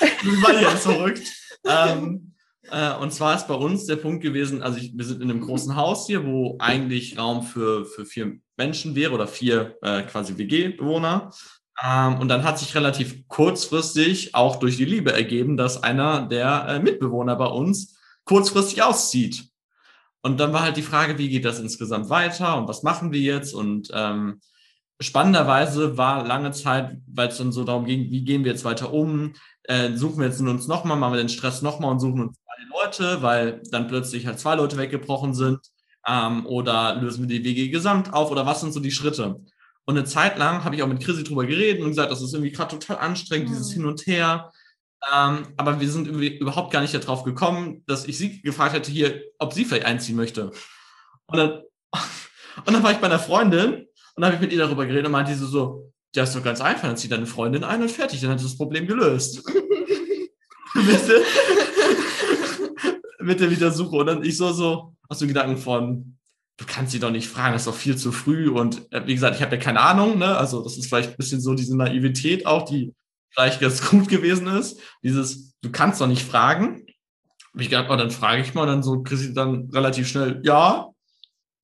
[0.00, 1.28] das war jetzt verrückt.
[1.66, 2.34] Ähm,
[2.70, 5.40] äh, und zwar ist bei uns der Punkt gewesen, also ich, wir sind in einem
[5.40, 10.38] großen Haus hier, wo eigentlich Raum für, für vier Menschen wäre oder vier äh, quasi
[10.38, 11.30] WG-Bewohner.
[11.82, 16.66] Ähm, und dann hat sich relativ kurzfristig auch durch die Liebe ergeben, dass einer der
[16.68, 19.48] äh, Mitbewohner bei uns kurzfristig auszieht.
[20.22, 23.20] Und dann war halt die Frage, wie geht das insgesamt weiter und was machen wir
[23.20, 23.52] jetzt?
[23.54, 24.40] Und ähm,
[25.00, 28.92] spannenderweise war lange Zeit, weil es dann so darum ging, wie gehen wir jetzt weiter
[28.92, 29.34] um?
[29.64, 32.38] Äh, suchen wir jetzt uns nochmal, machen wir den Stress nochmal und suchen uns
[32.70, 35.60] Leute, weil dann plötzlich halt zwei Leute weggebrochen sind.
[36.06, 39.40] Ähm, oder lösen wir die WG gesamt auf oder was sind so die Schritte?
[39.86, 42.32] Und eine Zeit lang habe ich auch mit Chrissy drüber geredet und gesagt, das ist
[42.32, 43.52] irgendwie gerade total anstrengend, mhm.
[43.52, 44.50] dieses Hin und Her.
[45.12, 49.22] Ähm, aber wir sind überhaupt gar nicht darauf gekommen, dass ich sie gefragt hätte, hier,
[49.38, 50.52] ob sie vielleicht einziehen möchte.
[51.26, 51.62] Und dann,
[52.64, 55.06] und dann war ich bei einer Freundin und dann habe ich mit ihr darüber geredet
[55.06, 57.90] und meinte sie so, ja, ist doch ganz einfach, dann zieht deine Freundin ein und
[57.90, 59.42] fertig, dann hat das Problem gelöst.
[60.74, 61.20] mit, der,
[63.24, 63.96] mit der Wiedersuche.
[63.96, 66.16] Und dann ich so, so, aus dem Gedanken von,
[66.56, 68.48] du kannst sie doch nicht fragen, das ist doch viel zu früh.
[68.48, 70.36] Und äh, wie gesagt, ich habe ja keine Ahnung, ne?
[70.36, 72.94] Also das ist vielleicht ein bisschen so diese Naivität auch, die
[73.30, 74.80] vielleicht ganz gut gewesen ist.
[75.02, 76.86] Dieses, du kannst doch nicht fragen.
[77.52, 80.08] Hab ich gedacht, oh, dann frage ich mal, und dann so kriegst du dann relativ
[80.08, 80.88] schnell, ja,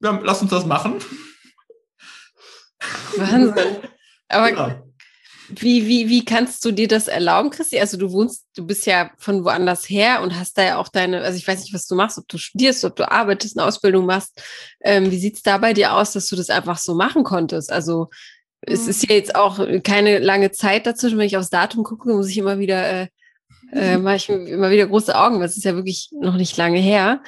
[0.03, 0.95] ja, lass uns das machen.
[3.17, 3.77] Wahnsinn.
[4.29, 4.83] Aber ja.
[5.57, 7.79] Wie, wie, wie kannst du dir das erlauben, Christi?
[7.81, 11.23] Also du wohnst, du bist ja von woanders her und hast da ja auch deine,
[11.23, 14.07] also ich weiß nicht, was du machst, ob du studierst, ob du arbeitest, eine Ausbildung
[14.07, 14.43] machst.
[14.81, 17.73] Ähm, wie sieht es da bei dir aus, dass du das einfach so machen konntest?
[17.73, 18.09] Also
[18.63, 21.19] es ist ja jetzt auch keine lange Zeit dazwischen.
[21.19, 23.09] Wenn ich aufs Datum gucke, muss ich immer wieder, äh,
[23.73, 26.79] äh, mache ich immer wieder große Augen, weil es ist ja wirklich noch nicht lange
[26.79, 27.23] her.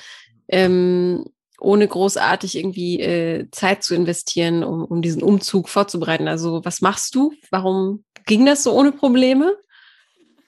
[0.49, 1.25] Ähm,
[1.63, 6.29] ohne großartig irgendwie äh, Zeit zu investieren, um, um diesen Umzug vorzubereiten.
[6.29, 7.33] Also was machst du?
[7.51, 9.57] Warum ging das so ohne Probleme?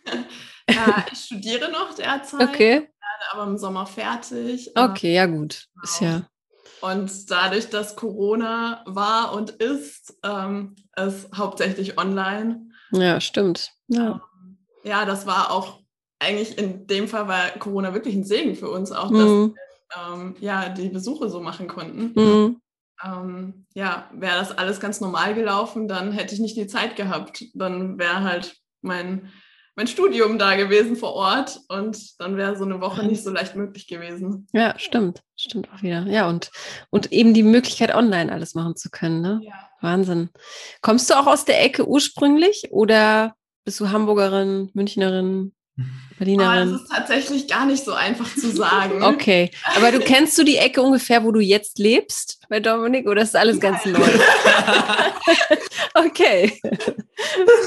[0.67, 2.41] Ja, ich studiere noch derzeit.
[2.41, 2.89] Okay.
[3.33, 4.71] Aber im Sommer fertig.
[4.75, 5.67] Okay, ja gut.
[5.75, 5.85] Genau.
[5.85, 6.23] Ist ja.
[6.81, 12.71] Und dadurch, dass Corona war und ist, ähm, ist hauptsächlich online.
[12.93, 13.73] Ja, stimmt.
[13.89, 14.23] Ja.
[14.43, 15.81] Ähm, ja, das war auch
[16.19, 19.55] eigentlich in dem Fall war Corona wirklich ein Segen für uns, auch dass mhm.
[19.55, 19.55] wir,
[19.97, 22.13] ähm, ja, die Besuche so machen konnten.
[22.15, 22.61] Mhm.
[23.05, 27.45] Ähm, ja, wäre das alles ganz normal gelaufen, dann hätte ich nicht die Zeit gehabt.
[27.55, 29.31] Dann wäre halt mein
[29.77, 33.57] mein Studium da gewesen vor Ort und dann wäre so eine Woche nicht so leicht
[33.57, 34.47] möglich gewesen.
[34.53, 35.23] Ja, stimmt.
[35.37, 36.07] Stimmt auch wieder.
[36.07, 36.51] Ja, und,
[36.91, 39.21] und eben die Möglichkeit, online alles machen zu können.
[39.21, 39.41] Ne?
[39.43, 39.53] Ja.
[39.81, 40.31] Wahnsinn.
[40.81, 45.55] Kommst du auch aus der Ecke ursprünglich oder bist du Hamburgerin, Münchnerin?
[46.19, 46.69] Berlinerin.
[46.69, 49.03] Oh, das ist tatsächlich gar nicht so einfach zu sagen.
[49.03, 53.23] okay, aber du kennst du die Ecke ungefähr, wo du jetzt lebst bei Dominik oder
[53.23, 53.99] ist alles ganz neu?
[55.95, 56.61] okay.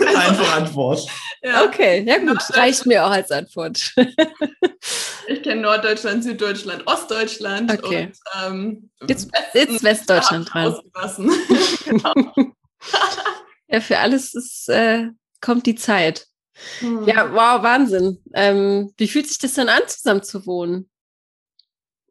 [0.05, 1.07] Einfach Antwort.
[1.41, 1.65] Ja.
[1.65, 3.93] Okay, ja gut, reicht mir auch als Antwort.
[5.27, 8.05] ich kenne Norddeutschland, Süddeutschland, Ostdeutschland okay.
[8.05, 10.75] und ähm, jetzt, jetzt Westdeutschland dran.
[11.85, 12.13] genau.
[13.67, 15.07] ja, für alles ist, äh,
[15.41, 16.27] kommt die Zeit.
[16.79, 17.05] Hm.
[17.05, 18.17] Ja, wow, Wahnsinn.
[18.33, 20.89] Ähm, wie fühlt sich das denn an, zusammen zu wohnen?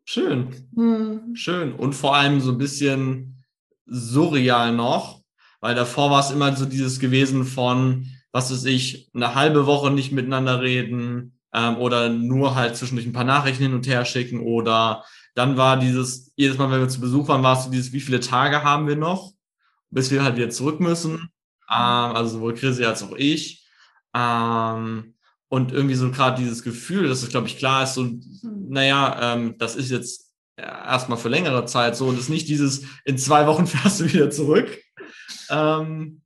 [0.04, 0.68] Schön.
[0.74, 1.34] Hm.
[1.34, 1.72] Schön.
[1.74, 3.44] Und vor allem so ein bisschen
[3.86, 5.22] surreal noch,
[5.60, 9.90] weil davor war es immer so dieses gewesen von, was weiß ich, eine halbe Woche
[9.90, 14.40] nicht miteinander reden ähm, oder nur halt zwischendurch ein paar Nachrichten hin und her schicken
[14.40, 15.04] oder
[15.34, 18.00] dann war dieses, jedes Mal, wenn wir zu Besuch waren, war es so dieses, wie
[18.00, 19.32] viele Tage haben wir noch,
[19.90, 21.30] bis wir halt wieder zurück müssen.
[21.70, 23.65] Ähm, also sowohl Chrissy als auch ich.
[24.16, 25.14] Ähm,
[25.48, 28.08] und irgendwie so gerade dieses Gefühl, dass es, glaube ich, klar ist, so,
[28.42, 33.18] naja, ähm, das ist jetzt erstmal für längere Zeit so und ist nicht dieses, in
[33.18, 34.78] zwei Wochen fährst du wieder zurück.
[35.50, 36.22] Ähm,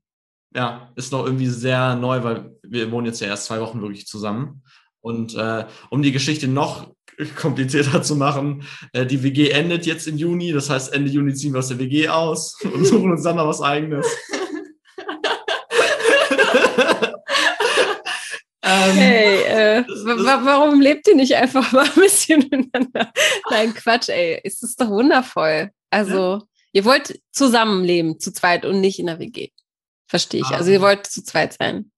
[0.55, 4.07] ja, ist noch irgendwie sehr neu, weil wir wohnen jetzt ja erst zwei Wochen wirklich
[4.07, 4.63] zusammen.
[5.01, 6.95] Und äh, um die Geschichte noch
[7.37, 11.53] komplizierter zu machen, äh, die WG endet jetzt im Juni, das heißt Ende Juni ziehen
[11.53, 14.07] wir aus der WG aus und suchen uns dann noch was eigenes.
[18.60, 23.13] Ähm, hey, äh, warum lebt ihr nicht einfach mal ein bisschen miteinander?
[23.51, 24.41] Nein, Quatsch, ey.
[24.45, 25.71] Es ist doch wundervoll.
[25.91, 29.49] Also, ihr wollt zusammenleben, zu zweit und nicht in der WG.
[30.07, 30.51] Verstehe ich.
[30.51, 31.91] Also, ihr wollt zu zweit sein.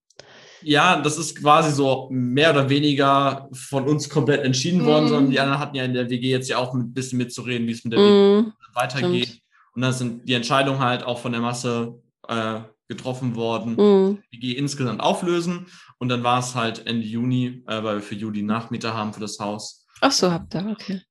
[0.65, 5.09] Ja, das ist quasi so mehr oder weniger von uns komplett entschieden worden, mm.
[5.09, 7.73] sondern die anderen hatten ja in der WG jetzt ja auch ein bisschen mitzureden, wie
[7.73, 8.47] es mit der mm.
[8.47, 9.27] WG weitergeht.
[9.27, 9.43] Stimmt.
[9.75, 12.61] Und dann sind die Entscheidungen halt auch von der Masse äh,
[12.97, 14.23] getroffen worden, mm.
[14.31, 15.67] WG insgesamt auflösen.
[15.99, 19.21] Und dann war es halt Ende Juni, äh, weil wir für Juli Nachmieter haben für
[19.21, 19.87] das Haus.
[20.01, 21.03] Ach so, habt ihr, okay.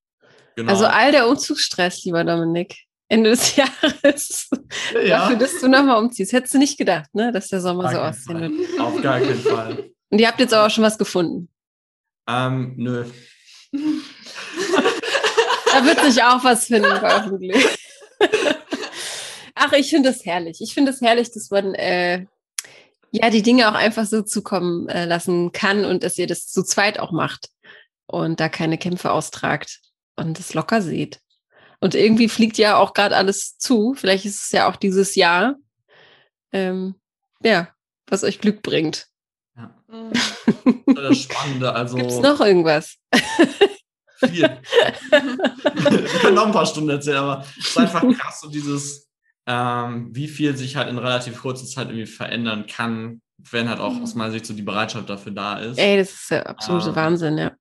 [0.56, 0.72] Genau.
[0.72, 2.76] Also all der Umzugsstress, lieber Dominik,
[3.08, 4.50] Ende des Jahres,
[4.94, 5.20] ja.
[5.20, 6.34] dafür, dass du nochmal umziehst.
[6.34, 8.80] Hättest du nicht gedacht, ne, dass der Sommer gar so aussehen wird.
[8.80, 9.92] Auf gar keinen Fall.
[10.10, 11.50] Und ihr habt jetzt aber schon was gefunden?
[12.28, 13.06] Ähm, nö.
[13.72, 13.80] da
[15.86, 17.66] wird sich auch was finden, hoffentlich.
[19.64, 20.60] Ach, ich finde das herrlich.
[20.60, 22.26] Ich finde es das herrlich, dass man äh,
[23.12, 26.64] ja, die Dinge auch einfach so zukommen äh, lassen kann und dass ihr das zu
[26.64, 27.50] zweit auch macht
[28.08, 29.82] und da keine Kämpfe austragt
[30.16, 31.20] und es locker seht.
[31.80, 33.94] Und irgendwie fliegt ja auch gerade alles zu.
[33.94, 35.58] Vielleicht ist es ja auch dieses Jahr,
[36.52, 36.96] ähm,
[37.44, 37.70] ja,
[38.08, 39.10] was euch Glück bringt.
[39.56, 39.76] Ja.
[40.88, 41.98] Das Spannende, also.
[41.98, 42.98] Gibt's noch irgendwas?
[44.18, 44.60] Viel.
[45.12, 49.11] ich kann noch ein paar Stunden erzählen, aber es ist einfach krass, so dieses,
[49.48, 53.94] ähm, wie viel sich halt in relativ kurzer Zeit irgendwie verändern kann, wenn halt auch
[53.94, 54.04] mhm.
[54.04, 55.78] aus meiner Sicht so die Bereitschaft dafür da ist.
[55.78, 57.52] Ey, das ist ja absolute ähm, Wahnsinn, ja.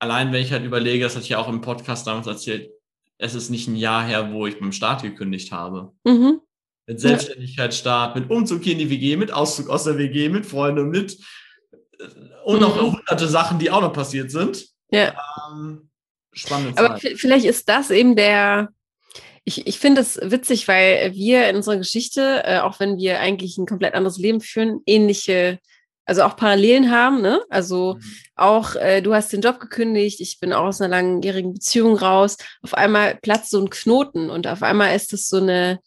[0.00, 2.70] Allein, wenn ich halt überlege, das hatte ich ja auch im Podcast damals erzählt,
[3.18, 5.92] es ist nicht ein Jahr her, wo ich beim Start gekündigt habe.
[6.04, 6.40] Mhm.
[6.86, 10.88] Mit Selbstständigkeitsstart, mit Umzug hier in die WG, mit Auszug aus der WG, mit Freunden,
[10.88, 11.18] mit
[11.98, 12.04] äh,
[12.44, 12.92] und noch mhm.
[12.92, 14.66] hunderte Sachen, die auch noch passiert sind.
[14.90, 15.14] Ja.
[15.50, 15.90] Ähm,
[16.32, 16.84] spannende Zeit.
[16.84, 18.72] Aber vielleicht ist das eben der,
[19.48, 23.56] ich, ich finde es witzig, weil wir in unserer Geschichte, äh, auch wenn wir eigentlich
[23.58, 25.58] ein komplett anderes Leben führen, ähnliche
[26.04, 27.42] also auch Parallelen haben, ne?
[27.50, 28.02] Also mhm.
[28.34, 32.38] auch, äh, du hast den Job gekündigt, ich bin auch aus einer langjährigen Beziehung raus.
[32.62, 35.80] Auf einmal platzt so ein Knoten und auf einmal ist es so eine,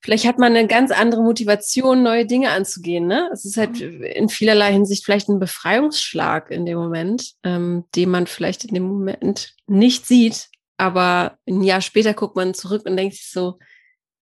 [0.00, 3.28] vielleicht hat man eine ganz andere Motivation, neue Dinge anzugehen, ne?
[3.30, 4.02] Es ist halt mhm.
[4.02, 8.84] in vielerlei Hinsicht vielleicht ein Befreiungsschlag in dem Moment, ähm, den man vielleicht in dem
[8.84, 10.48] Moment nicht sieht,
[10.80, 13.58] aber ein Jahr später guckt man zurück und denkt sich so,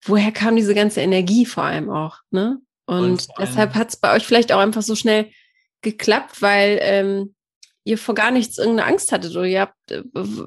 [0.04, 2.58] woher kam diese ganze Energie vor allem auch, ne?
[2.86, 5.30] Und deshalb hat es bei euch vielleicht auch einfach so schnell
[5.82, 7.34] geklappt, weil ähm,
[7.84, 10.02] ihr vor gar nichts irgendeine Angst hattet oder ihr, habt, äh,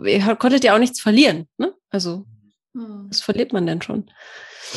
[0.05, 1.47] ihr konntet ja auch nichts verlieren.
[1.57, 1.73] Ne?
[1.91, 2.25] Also,
[2.73, 3.05] hm.
[3.09, 4.09] was verliert man denn schon?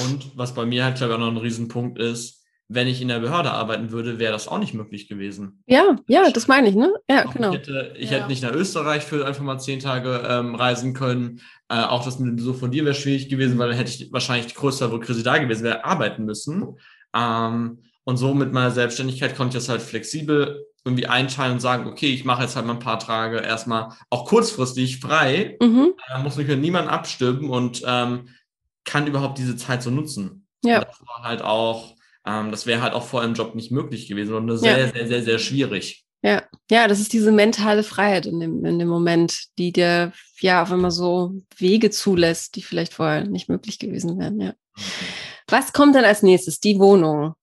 [0.04, 3.08] Und was bei mir halt, glaube ich, auch noch ein Riesenpunkt ist, wenn ich in
[3.08, 5.62] der Behörde arbeiten würde, wäre das auch nicht möglich gewesen.
[5.66, 6.92] Ja, ja, das meine ich, ne?
[7.10, 7.50] Ja, auch genau.
[7.50, 8.18] Ich, hätte, ich ja.
[8.18, 11.40] hätte nicht nach Österreich für einfach mal zehn Tage ähm, reisen können.
[11.68, 14.12] Äh, auch das mit dem Besuch von dir wäre schwierig gewesen, weil dann hätte ich
[14.12, 16.78] wahrscheinlich die größte, wo Krise da gewesen wäre, arbeiten müssen.
[17.14, 21.86] Ähm, und so mit meiner Selbstständigkeit konnte ich das halt flexibel irgendwie einteilen und sagen,
[21.86, 25.94] okay, ich mache jetzt halt mal ein paar Tage erstmal auch kurzfristig frei, mhm.
[26.08, 28.28] äh, muss mich mit niemandem abstimmen und ähm,
[28.84, 30.46] kann überhaupt diese Zeit so nutzen.
[30.62, 30.80] Ja.
[30.80, 31.94] Und das war halt auch,
[32.26, 34.88] ähm, das wäre halt auch vor einem Job nicht möglich gewesen und sehr, ja.
[34.88, 36.04] sehr, sehr, sehr schwierig.
[36.22, 40.62] Ja, ja, das ist diese mentale Freiheit in dem, in dem Moment, die dir ja
[40.62, 44.54] auf einmal so Wege zulässt, die vielleicht vorher nicht möglich gewesen wären, ja.
[45.48, 46.60] Was kommt dann als nächstes?
[46.60, 47.34] Die Wohnung.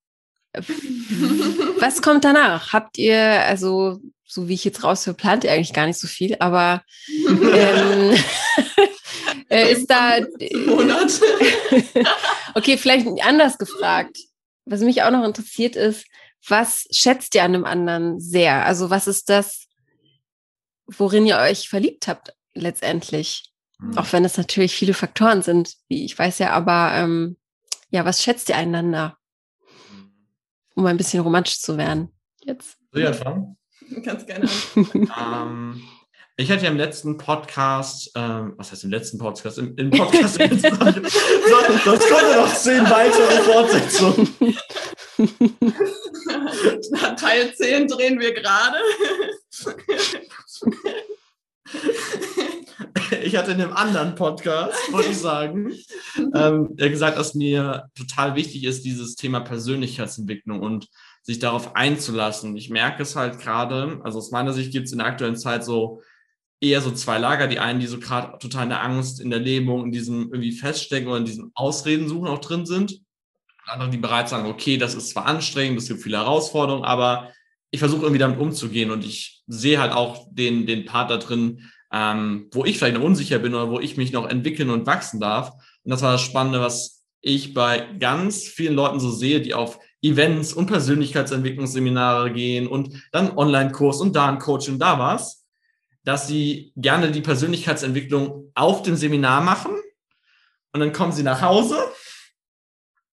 [1.78, 2.72] Was kommt danach?
[2.72, 6.36] Habt ihr, also, so wie ich jetzt raushöre, plant ihr eigentlich gar nicht so viel,
[6.40, 6.82] aber
[7.28, 8.16] ähm,
[9.48, 10.18] äh, ist da.
[10.66, 11.20] Monat.
[12.54, 14.18] okay, vielleicht anders gefragt.
[14.64, 16.06] Was mich auch noch interessiert ist,
[16.48, 18.64] was schätzt ihr an dem anderen sehr?
[18.64, 19.68] Also, was ist das,
[20.86, 23.52] worin ihr euch verliebt habt letztendlich?
[23.78, 23.98] Mhm.
[23.98, 27.36] Auch wenn es natürlich viele Faktoren sind, wie ich weiß ja, aber ähm,
[27.90, 29.18] ja, was schätzt ihr einander?
[30.74, 32.08] Um ein bisschen romantisch zu werden.
[32.44, 32.78] Jetzt.
[32.90, 33.56] Soll ich anfangen?
[34.02, 34.48] Ganz gerne.
[34.76, 35.82] ähm,
[36.36, 39.58] ich hatte ja im letzten Podcast, ähm, was heißt im letzten Podcast?
[39.58, 44.56] Im, im Podcast, sonst kommen noch zehn weitere Fortsetzungen.
[47.16, 48.78] Teil 10 drehen wir gerade.
[53.22, 55.72] ich hatte in einem anderen Podcast, wollte ich sagen,
[56.34, 60.88] ähm, gesagt, dass mir total wichtig ist, dieses Thema Persönlichkeitsentwicklung und
[61.22, 62.56] sich darauf einzulassen.
[62.56, 65.64] Ich merke es halt gerade, also aus meiner Sicht gibt es in der aktuellen Zeit
[65.64, 66.02] so
[66.62, 67.48] eher so zwei Lager.
[67.48, 70.52] Die einen, die so gerade total in der Angst, in der Lähmung, in diesem irgendwie
[70.52, 73.00] Feststecken oder in diesem Ausreden suchen auch drin sind.
[73.66, 77.30] Andere, die bereits sagen, okay, das ist zwar anstrengend, es gibt viele Herausforderungen, aber
[77.70, 81.70] ich versuche irgendwie damit umzugehen und ich sehe halt auch den, den Part da drin,
[81.92, 85.20] ähm, wo ich vielleicht noch unsicher bin oder wo ich mich noch entwickeln und wachsen
[85.20, 85.52] darf.
[85.84, 89.78] Und das war das Spannende, was ich bei ganz vielen Leuten so sehe, die auf
[90.02, 95.41] Events und Persönlichkeitsentwicklungsseminare gehen und dann Online-Kurs und da ein Coaching, da was,
[96.04, 99.72] dass sie gerne die Persönlichkeitsentwicklung auf dem Seminar machen
[100.72, 101.76] und dann kommen sie nach Hause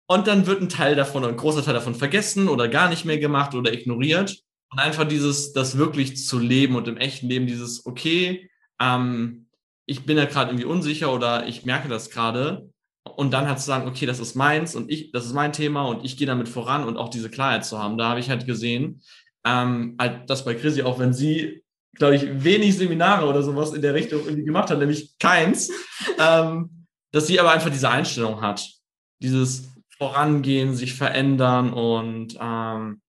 [0.08, 3.20] und dann wird ein Teil davon, ein großer Teil davon vergessen oder gar nicht mehr
[3.20, 4.42] gemacht oder ignoriert.
[4.72, 8.50] Und einfach dieses, das wirklich zu leben und im echten Leben dieses, okay,
[8.80, 9.48] ähm,
[9.86, 12.72] ich bin ja gerade irgendwie unsicher oder ich merke das gerade.
[13.04, 15.84] Und dann halt zu sagen, okay, das ist meins und ich, das ist mein Thema
[15.84, 17.98] und ich gehe damit voran und auch diese Klarheit zu haben.
[17.98, 19.02] Da habe ich halt gesehen,
[19.46, 21.64] ähm, halt bei Chrissy, auch wenn sie,
[21.96, 25.72] glaube ich, wenig Seminare oder sowas in der Richtung irgendwie gemacht hat, nämlich keins,
[26.20, 28.68] ähm, dass sie aber einfach diese Einstellung hat.
[29.22, 33.02] Dieses Vorangehen, sich verändern und ähm,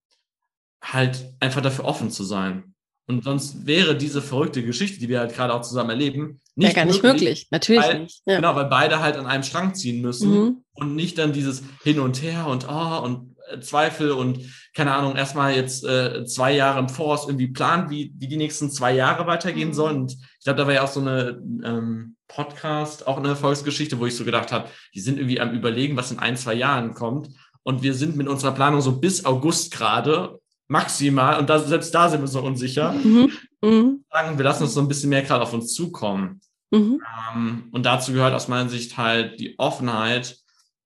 [0.82, 2.74] halt einfach dafür offen zu sein.
[3.06, 6.74] Und sonst wäre diese verrückte Geschichte, die wir halt gerade auch zusammen erleben, nicht ja,
[6.74, 7.20] gar nicht möglich.
[7.20, 7.48] möglich.
[7.50, 8.22] Natürlich weil, nicht.
[8.26, 8.36] Ja.
[8.36, 10.64] Genau, weil beide halt an einem Strang ziehen müssen mhm.
[10.74, 13.29] und nicht dann dieses Hin und Her und oh und
[13.60, 14.40] Zweifel und
[14.74, 18.70] keine Ahnung, erstmal jetzt äh, zwei Jahre im Voraus irgendwie planen, wie, wie die nächsten
[18.70, 19.74] zwei Jahre weitergehen mhm.
[19.74, 19.96] sollen.
[20.02, 24.06] Und ich glaube, da war ja auch so eine ähm, Podcast, auch eine Erfolgsgeschichte, wo
[24.06, 27.28] ich so gedacht habe, die sind irgendwie am Überlegen, was in ein, zwei Jahren kommt.
[27.62, 30.38] Und wir sind mit unserer Planung so bis August gerade
[30.68, 33.32] maximal, und da, selbst da sind wir so unsicher, mhm.
[33.60, 34.04] Mhm.
[34.10, 36.40] sagen, wir lassen uns so ein bisschen mehr gerade auf uns zukommen.
[36.70, 37.02] Mhm.
[37.34, 40.38] Ähm, und dazu gehört aus meiner Sicht halt die Offenheit,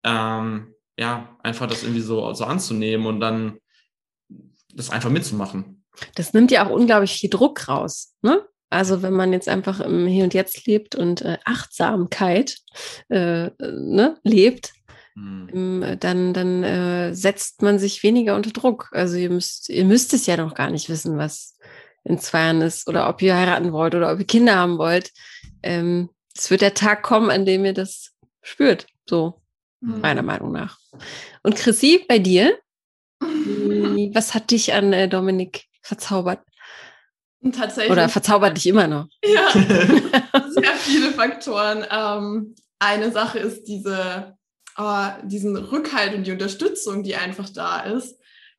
[0.02, 3.59] ähm, ja, einfach das irgendwie so, so anzunehmen und dann
[4.74, 5.84] das einfach mitzumachen.
[6.14, 8.45] Das nimmt ja auch unglaublich viel Druck raus, ne?
[8.70, 12.59] Also wenn man jetzt einfach im Hier und Jetzt lebt und äh, Achtsamkeit
[13.09, 14.72] äh, ne, lebt,
[15.14, 15.97] hm.
[16.01, 18.88] dann, dann äh, setzt man sich weniger unter Druck.
[18.90, 21.57] Also ihr müsst, ihr müsst es ja noch gar nicht wissen, was
[22.03, 25.12] in zwei Jahren ist oder ob ihr heiraten wollt oder ob ihr Kinder haben wollt.
[25.62, 28.11] Ähm, es wird der Tag kommen, an dem ihr das
[28.42, 28.86] spürt.
[29.09, 29.40] So,
[29.85, 30.01] mhm.
[30.01, 30.78] meiner Meinung nach.
[31.43, 32.59] Und Chrissy, bei dir?
[33.20, 36.41] was hat dich an äh, Dominik verzaubert?
[37.53, 37.93] Tatsächlich.
[37.93, 39.07] Oder verzaubert dich immer noch?
[39.24, 39.51] Ja,
[40.51, 41.85] sehr viele Faktoren.
[41.91, 44.37] Ähm, eine Sache ist diese,
[44.78, 48.18] oh, diesen Rückhalt und die Unterstützung, die einfach da ist.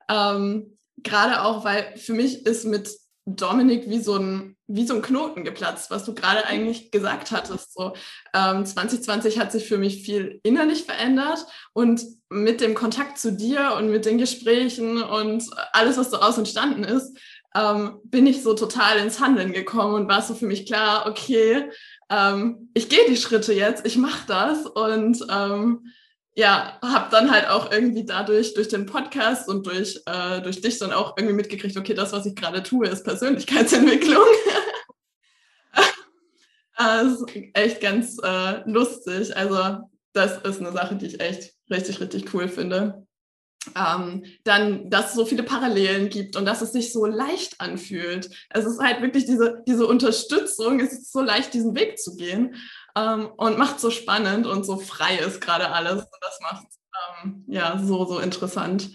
[0.09, 2.89] Ähm, Gerade auch, weil für mich ist mit
[3.25, 7.73] Dominik wie so ein, wie so ein Knoten geplatzt, was du gerade eigentlich gesagt hattest.
[7.73, 7.93] So,
[8.33, 13.75] ähm, 2020 hat sich für mich viel innerlich verändert und mit dem Kontakt zu dir
[13.77, 17.17] und mit den Gesprächen und alles, was daraus entstanden ist,
[17.55, 21.69] ähm, bin ich so total ins Handeln gekommen und war so für mich klar, okay,
[22.09, 25.85] ähm, ich gehe die Schritte jetzt, ich mache das und ähm,
[26.35, 30.77] ja, habe dann halt auch irgendwie dadurch, durch den Podcast und durch, äh, durch dich
[30.79, 34.25] dann auch irgendwie mitgekriegt, okay, das, was ich gerade tue, ist Persönlichkeitsentwicklung.
[36.77, 39.35] das ist echt ganz äh, lustig.
[39.35, 43.07] Also das ist eine Sache, die ich echt richtig, richtig cool finde.
[43.75, 48.29] Ähm, dann, dass es so viele Parallelen gibt und dass es sich so leicht anfühlt.
[48.49, 52.55] Es ist halt wirklich diese, diese Unterstützung, es ist so leicht, diesen Weg zu gehen
[52.95, 56.03] ähm, und macht so spannend und so frei ist gerade alles.
[56.03, 56.65] Und das macht
[57.23, 58.89] ähm, ja so, so interessant.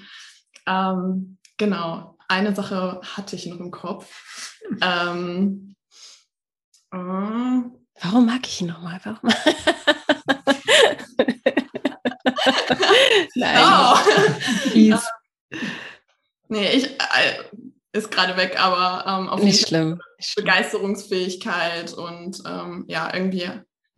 [0.67, 4.57] Ähm, genau, eine Sache hatte ich noch im Kopf.
[4.81, 5.75] Ähm,
[6.93, 6.97] äh,
[8.03, 8.99] Warum mag ich ihn nochmal?
[9.05, 9.19] Warum?
[13.35, 13.59] Nein.
[13.59, 13.97] Oh.
[14.75, 14.99] ähm,
[16.49, 17.45] nee, ich äh,
[17.93, 19.99] ist gerade weg, aber ähm, auf jeden Fall
[20.37, 23.51] Begeisterungsfähigkeit und ähm, ja, irgendwie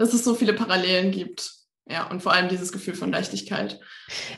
[0.03, 1.53] dass es so viele Parallelen gibt.
[1.88, 3.78] Ja, und vor allem dieses Gefühl von Leichtigkeit.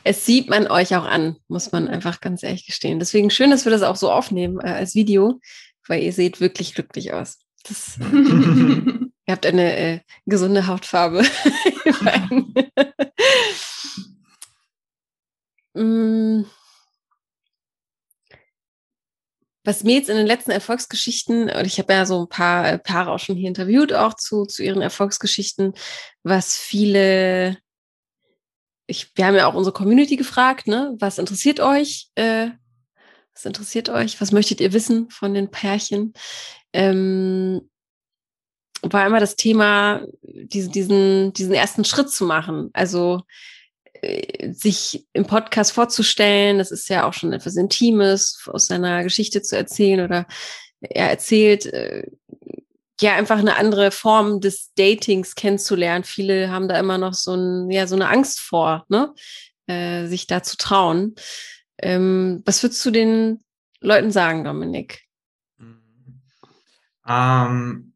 [0.03, 2.99] Es sieht man euch auch an, muss man einfach ganz ehrlich gestehen.
[2.99, 5.39] Deswegen schön, dass wir das auch so aufnehmen äh, als Video,
[5.87, 7.39] weil ihr seht wirklich glücklich aus.
[7.63, 11.23] Das, ihr habt eine äh, gesunde Hautfarbe.
[15.73, 16.43] mm
[19.65, 22.79] was mir jetzt in den letzten Erfolgsgeschichten, und ich habe ja so ein paar äh,
[22.79, 25.73] Paare auch schon hier interviewt, auch zu, zu ihren Erfolgsgeschichten,
[26.23, 27.57] was viele,
[28.87, 32.09] ich, wir haben ja auch unsere Community gefragt, ne, was interessiert euch?
[32.15, 32.51] Äh,
[33.33, 34.21] was interessiert euch?
[34.21, 36.13] Was möchtet ihr wissen von den Pärchen?
[36.71, 37.69] Ähm,
[38.81, 42.69] war immer das Thema, diese, diesen, diesen ersten Schritt zu machen.
[42.73, 43.23] Also
[44.51, 46.57] sich im Podcast vorzustellen.
[46.57, 50.27] Das ist ja auch schon etwas Intimes, aus seiner Geschichte zu erzählen oder
[50.81, 52.03] er erzählt, äh,
[53.01, 56.03] ja, einfach eine andere Form des Datings kennenzulernen.
[56.03, 59.13] Viele haben da immer noch so, ein, ja, so eine Angst vor, ne?
[59.67, 61.15] Äh, sich da zu trauen.
[61.77, 63.43] Ähm, was würdest du den
[63.81, 65.01] Leuten sagen, Dominik?
[67.07, 67.93] Ähm,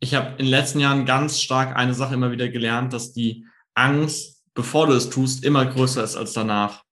[0.00, 3.46] ich habe in den letzten Jahren ganz stark eine Sache immer wieder gelernt, dass die
[3.74, 6.82] Angst bevor du es tust, immer größer ist als danach.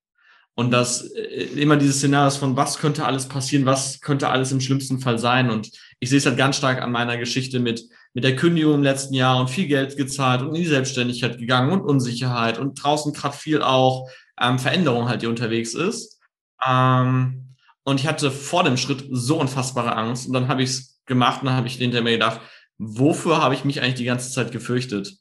[0.55, 4.61] Und dass äh, immer dieses Szenario von, was könnte alles passieren, was könnte alles im
[4.61, 5.51] schlimmsten Fall sein.
[5.51, 7.83] Und ich sehe es halt ganz stark an meiner Geschichte mit,
[8.15, 11.73] mit der Kündigung im letzten Jahr und viel Geld gezahlt und in die Selbstständigkeit gegangen
[11.73, 14.09] und Unsicherheit und draußen gerade viel auch
[14.41, 16.21] ähm, Veränderung halt, die unterwegs ist.
[16.67, 17.55] Ähm,
[17.85, 20.27] und ich hatte vor dem Schritt so unfassbare Angst.
[20.27, 22.41] Und dann habe ich es gemacht und dann habe ich hinter mir gedacht,
[22.79, 25.17] wofür habe ich mich eigentlich die ganze Zeit gefürchtet?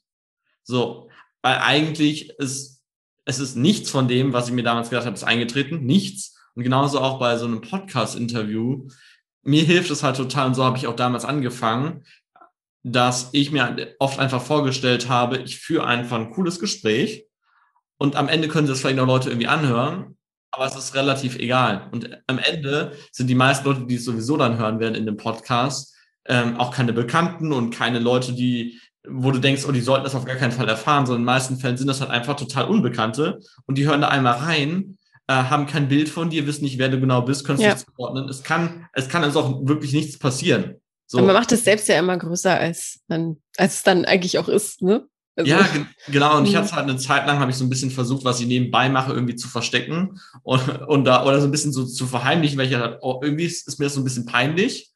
[0.62, 1.09] So,
[1.42, 2.80] weil eigentlich ist
[3.24, 6.36] es ist nichts von dem, was ich mir damals gedacht habe, ist eingetreten, nichts.
[6.54, 8.88] Und genauso auch bei so einem Podcast-Interview.
[9.42, 12.04] Mir hilft es halt total, und so habe ich auch damals angefangen,
[12.82, 17.26] dass ich mir oft einfach vorgestellt habe, ich führe einfach ein cooles Gespräch
[17.98, 20.16] und am Ende können das vielleicht noch Leute irgendwie anhören,
[20.50, 21.88] aber es ist relativ egal.
[21.92, 25.18] Und am Ende sind die meisten Leute, die es sowieso dann hören werden in dem
[25.18, 30.04] Podcast, ähm, auch keine Bekannten und keine Leute, die wo du denkst, oh, die sollten
[30.04, 32.36] das auf gar keinen Fall erfahren, sondern in den meisten Fällen sind das halt einfach
[32.36, 36.64] total Unbekannte und die hören da einmal rein, äh, haben kein Bild von dir, wissen
[36.64, 37.74] nicht, wer du genau bist, können ja.
[37.74, 38.28] nicht zuordnen.
[38.28, 40.76] Es kann, es kann also auch wirklich nichts passieren.
[41.06, 41.18] So.
[41.18, 44.48] Und man macht es selbst ja immer größer, als, dann, als es dann eigentlich auch
[44.48, 45.06] ist, ne?
[45.36, 45.66] Also, ja,
[46.08, 46.36] genau.
[46.36, 48.46] Und ich hatte halt eine Zeit lang, habe ich so ein bisschen versucht, was ich
[48.46, 52.58] nebenbei mache, irgendwie zu verstecken und, und da, oder so ein bisschen so zu verheimlichen,
[52.58, 54.90] weil ich halt, oh, irgendwie ist, ist mir das so ein bisschen peinlich.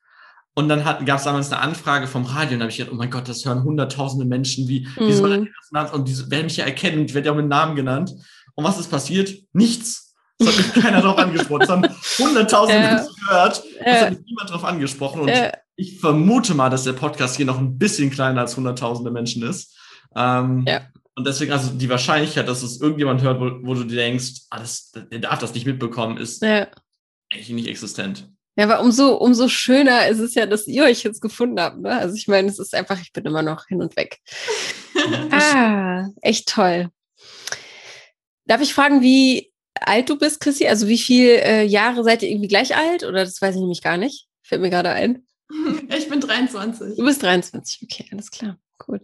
[0.57, 2.97] Und dann gab es damals eine Anfrage vom Radio und da habe ich gedacht, oh
[2.97, 5.13] mein Gott, das hören hunderttausende Menschen, wie, wie mhm.
[5.13, 8.15] soll das Und die werden mich ja erkennen, ich werde ja auch mit Namen genannt.
[8.55, 9.35] Und was ist passiert?
[9.53, 10.15] Nichts.
[10.39, 11.63] Es hat mich keiner darauf angesprochen.
[11.63, 11.85] Es haben
[12.19, 13.65] hunderttausende äh, Menschen gehört.
[13.81, 15.23] Es äh, hat mich niemand darauf angesprochen.
[15.23, 19.11] Und äh, Ich vermute mal, dass der Podcast hier noch ein bisschen kleiner als hunderttausende
[19.11, 19.77] Menschen ist.
[20.15, 20.83] Ähm, ja.
[21.17, 24.59] Und deswegen, also die Wahrscheinlichkeit, dass es irgendjemand hört, wo, wo du dir denkst, ah,
[24.61, 26.69] das, der darf das nicht mitbekommen, ist ja.
[27.33, 28.29] eigentlich nicht existent.
[28.57, 31.81] Ja, aber umso, umso schöner ist es ja, dass ihr euch jetzt gefunden habt.
[31.81, 31.91] Ne?
[31.91, 34.21] Also ich meine, es ist einfach, ich bin immer noch hin und weg.
[35.31, 36.91] ah, echt toll.
[38.47, 40.67] Darf ich fragen, wie alt du bist, Chrissy?
[40.67, 43.03] Also wie viele äh, Jahre seid ihr irgendwie gleich alt?
[43.03, 44.29] Oder das weiß ich nämlich gar nicht.
[44.43, 45.27] Fällt mir gerade ein.
[45.97, 46.97] Ich bin 23.
[46.97, 48.59] Du bist 23, okay, alles klar.
[48.79, 49.03] Gut.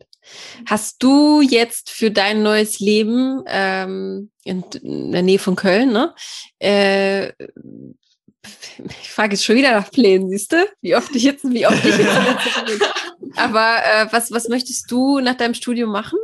[0.66, 6.14] Hast du jetzt für dein neues Leben ähm, in, in, der Nähe von Köln, ne?
[6.58, 7.32] Äh,
[8.42, 10.66] ich frage jetzt schon wieder nach Plänen, siehst du?
[10.80, 12.06] Wie oft ich jetzt, wie oft ich jetzt
[13.36, 16.18] Aber äh, was, was möchtest du nach deinem Studium machen?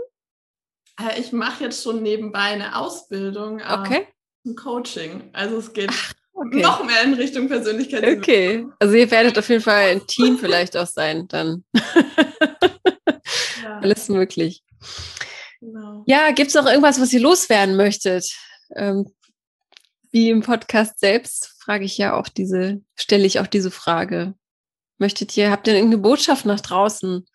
[1.00, 4.06] Äh, ich mache jetzt schon nebenbei eine Ausbildung äh, okay.
[4.42, 5.30] zum Coaching.
[5.32, 6.62] Also es geht Ach, okay.
[6.62, 8.18] noch mehr in Richtung Persönlichkeit.
[8.18, 11.64] Okay, also ihr werdet auf jeden Fall ein Team vielleicht auch sein dann.
[13.62, 13.78] ja.
[13.80, 14.62] Alles möglich.
[15.60, 16.04] Genau.
[16.06, 18.34] Ja, gibt es noch irgendwas, was ihr loswerden möchtet?
[18.74, 19.12] Ähm,
[20.10, 24.34] wie im Podcast selbst frage ich ja auch diese, stelle ich auch diese Frage.
[24.98, 27.26] Möchtet ihr, habt ihr irgendeine Botschaft nach draußen?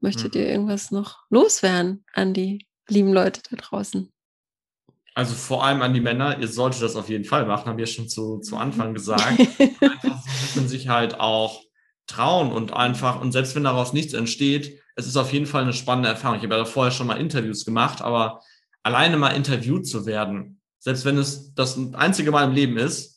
[0.00, 0.40] Möchtet mhm.
[0.40, 4.12] ihr irgendwas noch loswerden an die lieben Leute da draußen?
[5.14, 7.86] Also vor allem an die Männer, ihr solltet das auf jeden Fall machen, haben wir
[7.86, 9.40] schon zu, zu Anfang gesagt.
[9.40, 11.62] einfach müssen sich halt auch
[12.06, 15.72] trauen und einfach, und selbst wenn daraus nichts entsteht, es ist auf jeden Fall eine
[15.72, 16.36] spannende Erfahrung.
[16.36, 18.42] Ich habe ja vorher schon mal Interviews gemacht, aber
[18.82, 23.11] alleine mal interviewt zu werden, selbst wenn es das einzige Mal im Leben ist,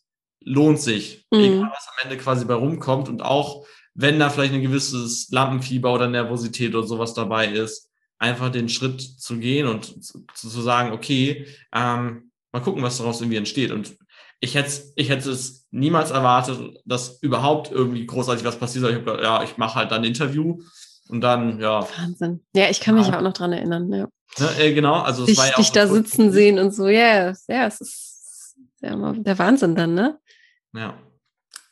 [0.46, 1.26] lohnt sich.
[1.32, 1.40] Mhm.
[1.40, 5.94] Egal, was am Ende quasi bei rumkommt und auch wenn da vielleicht ein gewisses Lampenfieber
[5.94, 7.90] oder Nervosität oder sowas dabei ist,
[8.20, 13.22] einfach den Schritt zu gehen und zu, zu sagen, okay, ähm, mal gucken, was daraus
[13.22, 13.72] irgendwie entsteht.
[13.72, 13.98] Und
[14.40, 18.90] ich hätte, ich hätte es niemals erwartet, dass überhaupt irgendwie großartig was passiert.
[18.90, 20.62] Ich habe ja, ich mache halt dann ein Interview
[21.08, 21.88] und dann, ja.
[21.98, 22.44] Wahnsinn.
[22.54, 23.18] Ja, ich kann mich ja.
[23.18, 23.92] auch noch dran erinnern.
[23.92, 24.08] Ja.
[24.40, 26.88] Ne, äh, genau, also dich, es war ja auch dich da sitzen sehen und so,
[26.88, 30.20] ja, yeah, ja, es ist ja der Wahnsinn dann, ne?
[30.76, 30.98] Ja.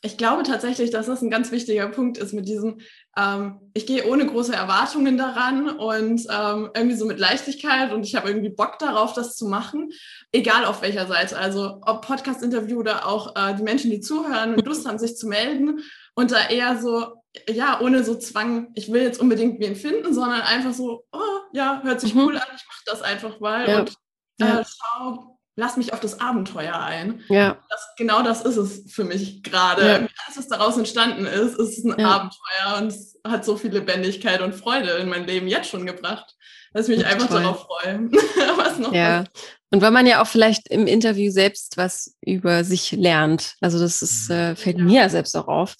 [0.05, 2.81] Ich glaube tatsächlich, dass das ein ganz wichtiger Punkt ist mit diesem,
[3.17, 8.13] ähm, ich gehe ohne große Erwartungen daran und ähm, irgendwie so mit Leichtigkeit und ich
[8.15, 9.91] habe irgendwie Bock darauf, das zu machen,
[10.33, 11.37] egal auf welcher Seite.
[11.37, 15.27] Also ob Podcast-Interview oder auch äh, die Menschen, die zuhören und Lust haben, sich zu
[15.27, 15.79] melden
[16.15, 20.41] und da eher so, ja, ohne so Zwang, ich will jetzt unbedingt wen finden, sondern
[20.41, 22.23] einfach so, oh, ja, hört sich mhm.
[22.23, 23.79] cool an, ich mache das einfach mal ja.
[23.79, 23.93] und
[24.41, 27.21] äh, schau, lass mich auf das Abenteuer ein.
[27.29, 27.57] Ja.
[27.69, 29.85] Das, genau das ist es für mich gerade.
[29.85, 29.95] Ja.
[29.95, 32.07] Alles, was daraus entstanden ist, ist ein ja.
[32.07, 36.35] Abenteuer und es hat so viel Lebendigkeit und Freude in mein Leben jetzt schon gebracht,
[36.73, 37.41] dass ich mich einfach toll.
[37.41, 38.09] darauf freue.
[38.57, 39.21] was noch ja.
[39.21, 39.43] Was.
[39.71, 43.55] Und weil man ja auch vielleicht im Interview selbst was über sich lernt.
[43.59, 44.83] Also das ist, äh, fällt ja.
[44.83, 45.75] mir selbst auch auf.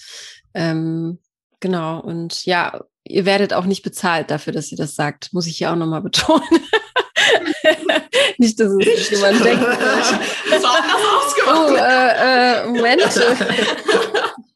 [0.55, 1.19] Ähm,
[1.59, 1.99] genau.
[1.99, 5.71] Und ja, ihr werdet auch nicht bezahlt dafür, dass ihr das sagt, muss ich hier
[5.71, 6.43] auch nochmal betonen.
[8.44, 9.64] Nicht, dass es jemand denkt.
[9.64, 11.70] Das war anders ausgemacht.
[11.70, 13.02] Oh, äh, äh, Moment.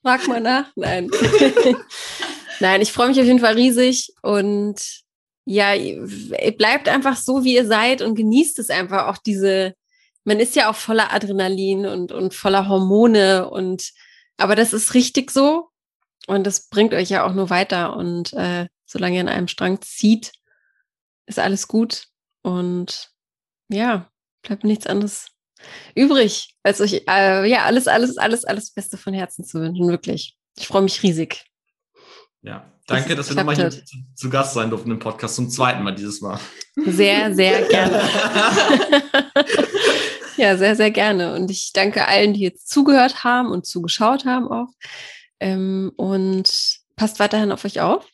[0.01, 0.65] Frag mal nach.
[0.75, 1.09] Nein.
[2.59, 4.75] Nein, ich freue mich auf jeden Fall riesig und
[5.45, 5.73] ja,
[6.57, 9.73] bleibt einfach so, wie ihr seid und genießt es einfach auch diese,
[10.25, 13.93] man ist ja auch voller Adrenalin und, und voller Hormone und,
[14.35, 15.69] aber das ist richtig so
[16.27, 19.81] und das bringt euch ja auch nur weiter und äh, solange ihr an einem Strang
[19.81, 20.33] zieht,
[21.27, 22.07] ist alles gut
[22.41, 23.11] und
[23.69, 24.09] ja,
[24.41, 25.27] bleibt nichts anderes
[25.95, 29.87] übrig, als euch äh, ja alles, alles, alles, alles Beste von Herzen zu wünschen.
[29.87, 30.37] Wirklich.
[30.57, 31.45] Ich freue mich riesig.
[32.41, 33.81] Ja, danke, dass, dass wir nochmal hier zu,
[34.15, 36.39] zu, Gast sein durften im Podcast zum zweiten Mal dieses Mal.
[36.85, 38.01] Sehr, sehr gerne.
[40.37, 41.33] ja, sehr, sehr gerne.
[41.33, 44.69] Und ich danke allen, die jetzt zugehört haben und zugeschaut haben auch.
[45.39, 48.07] Ähm, und passt weiterhin auf euch auf.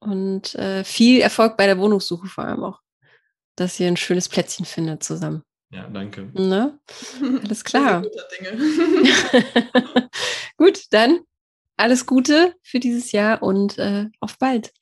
[0.00, 2.80] Und äh, viel Erfolg bei der Wohnungssuche vor allem auch
[3.60, 5.42] dass ihr ein schönes Plätzchen findet zusammen.
[5.70, 6.30] Ja, danke.
[6.32, 6.78] Ne?
[7.44, 8.02] Alles klar.
[10.56, 11.20] Gut, dann
[11.78, 14.72] alles Gute für dieses Jahr und äh, auf bald.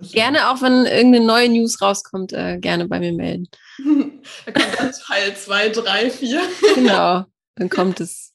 [0.00, 3.48] Gerne auch, wenn irgendeine neue News rauskommt, äh, gerne bei mir melden.
[4.44, 6.42] Da kommt dann Teil 2, 3, 4.
[6.74, 7.24] Genau,
[7.54, 8.32] dann kommt das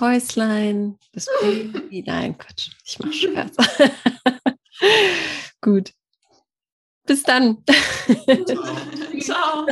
[0.00, 2.02] Häuslein, das Baby.
[2.06, 3.56] Nein, Quatsch, ich mache Scherz.
[5.60, 5.92] Gut.
[7.06, 7.62] Bis dann.
[9.20, 9.66] Ciao.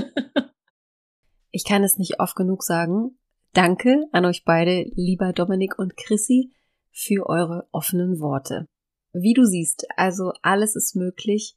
[1.50, 3.18] Ich kann es nicht oft genug sagen.
[3.52, 6.52] Danke an euch beide, lieber Dominik und Chrissy,
[6.90, 8.66] für eure offenen Worte.
[9.12, 11.56] Wie du siehst, also alles ist möglich,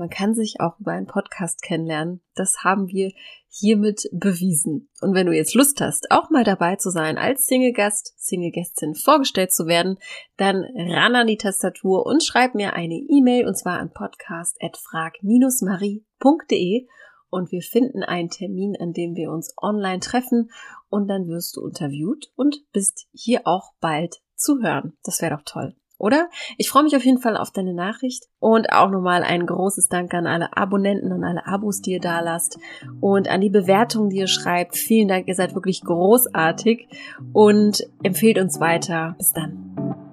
[0.00, 2.22] Man kann sich auch über einen Podcast kennenlernen.
[2.34, 3.12] Das haben wir
[3.50, 4.88] hiermit bewiesen.
[5.02, 9.52] Und wenn du jetzt Lust hast, auch mal dabei zu sein, als Single-Gast, Single-Gästin vorgestellt
[9.52, 9.98] zu werden,
[10.38, 16.86] dann ran an die Tastatur und schreib mir eine E-Mail und zwar an podcast.frag-marie.de
[17.28, 20.50] und wir finden einen Termin, an dem wir uns online treffen
[20.88, 24.96] und dann wirst du interviewt und bist hier auch bald zu hören.
[25.02, 26.28] Das wäre doch toll oder?
[26.56, 30.14] Ich freue mich auf jeden Fall auf deine Nachricht und auch nochmal ein großes Dank
[30.14, 32.58] an alle Abonnenten, und alle Abos, die ihr da lasst
[33.00, 34.76] und an die Bewertungen, die ihr schreibt.
[34.76, 36.88] Vielen Dank, ihr seid wirklich großartig
[37.32, 39.14] und empfehlt uns weiter.
[39.18, 40.09] Bis dann.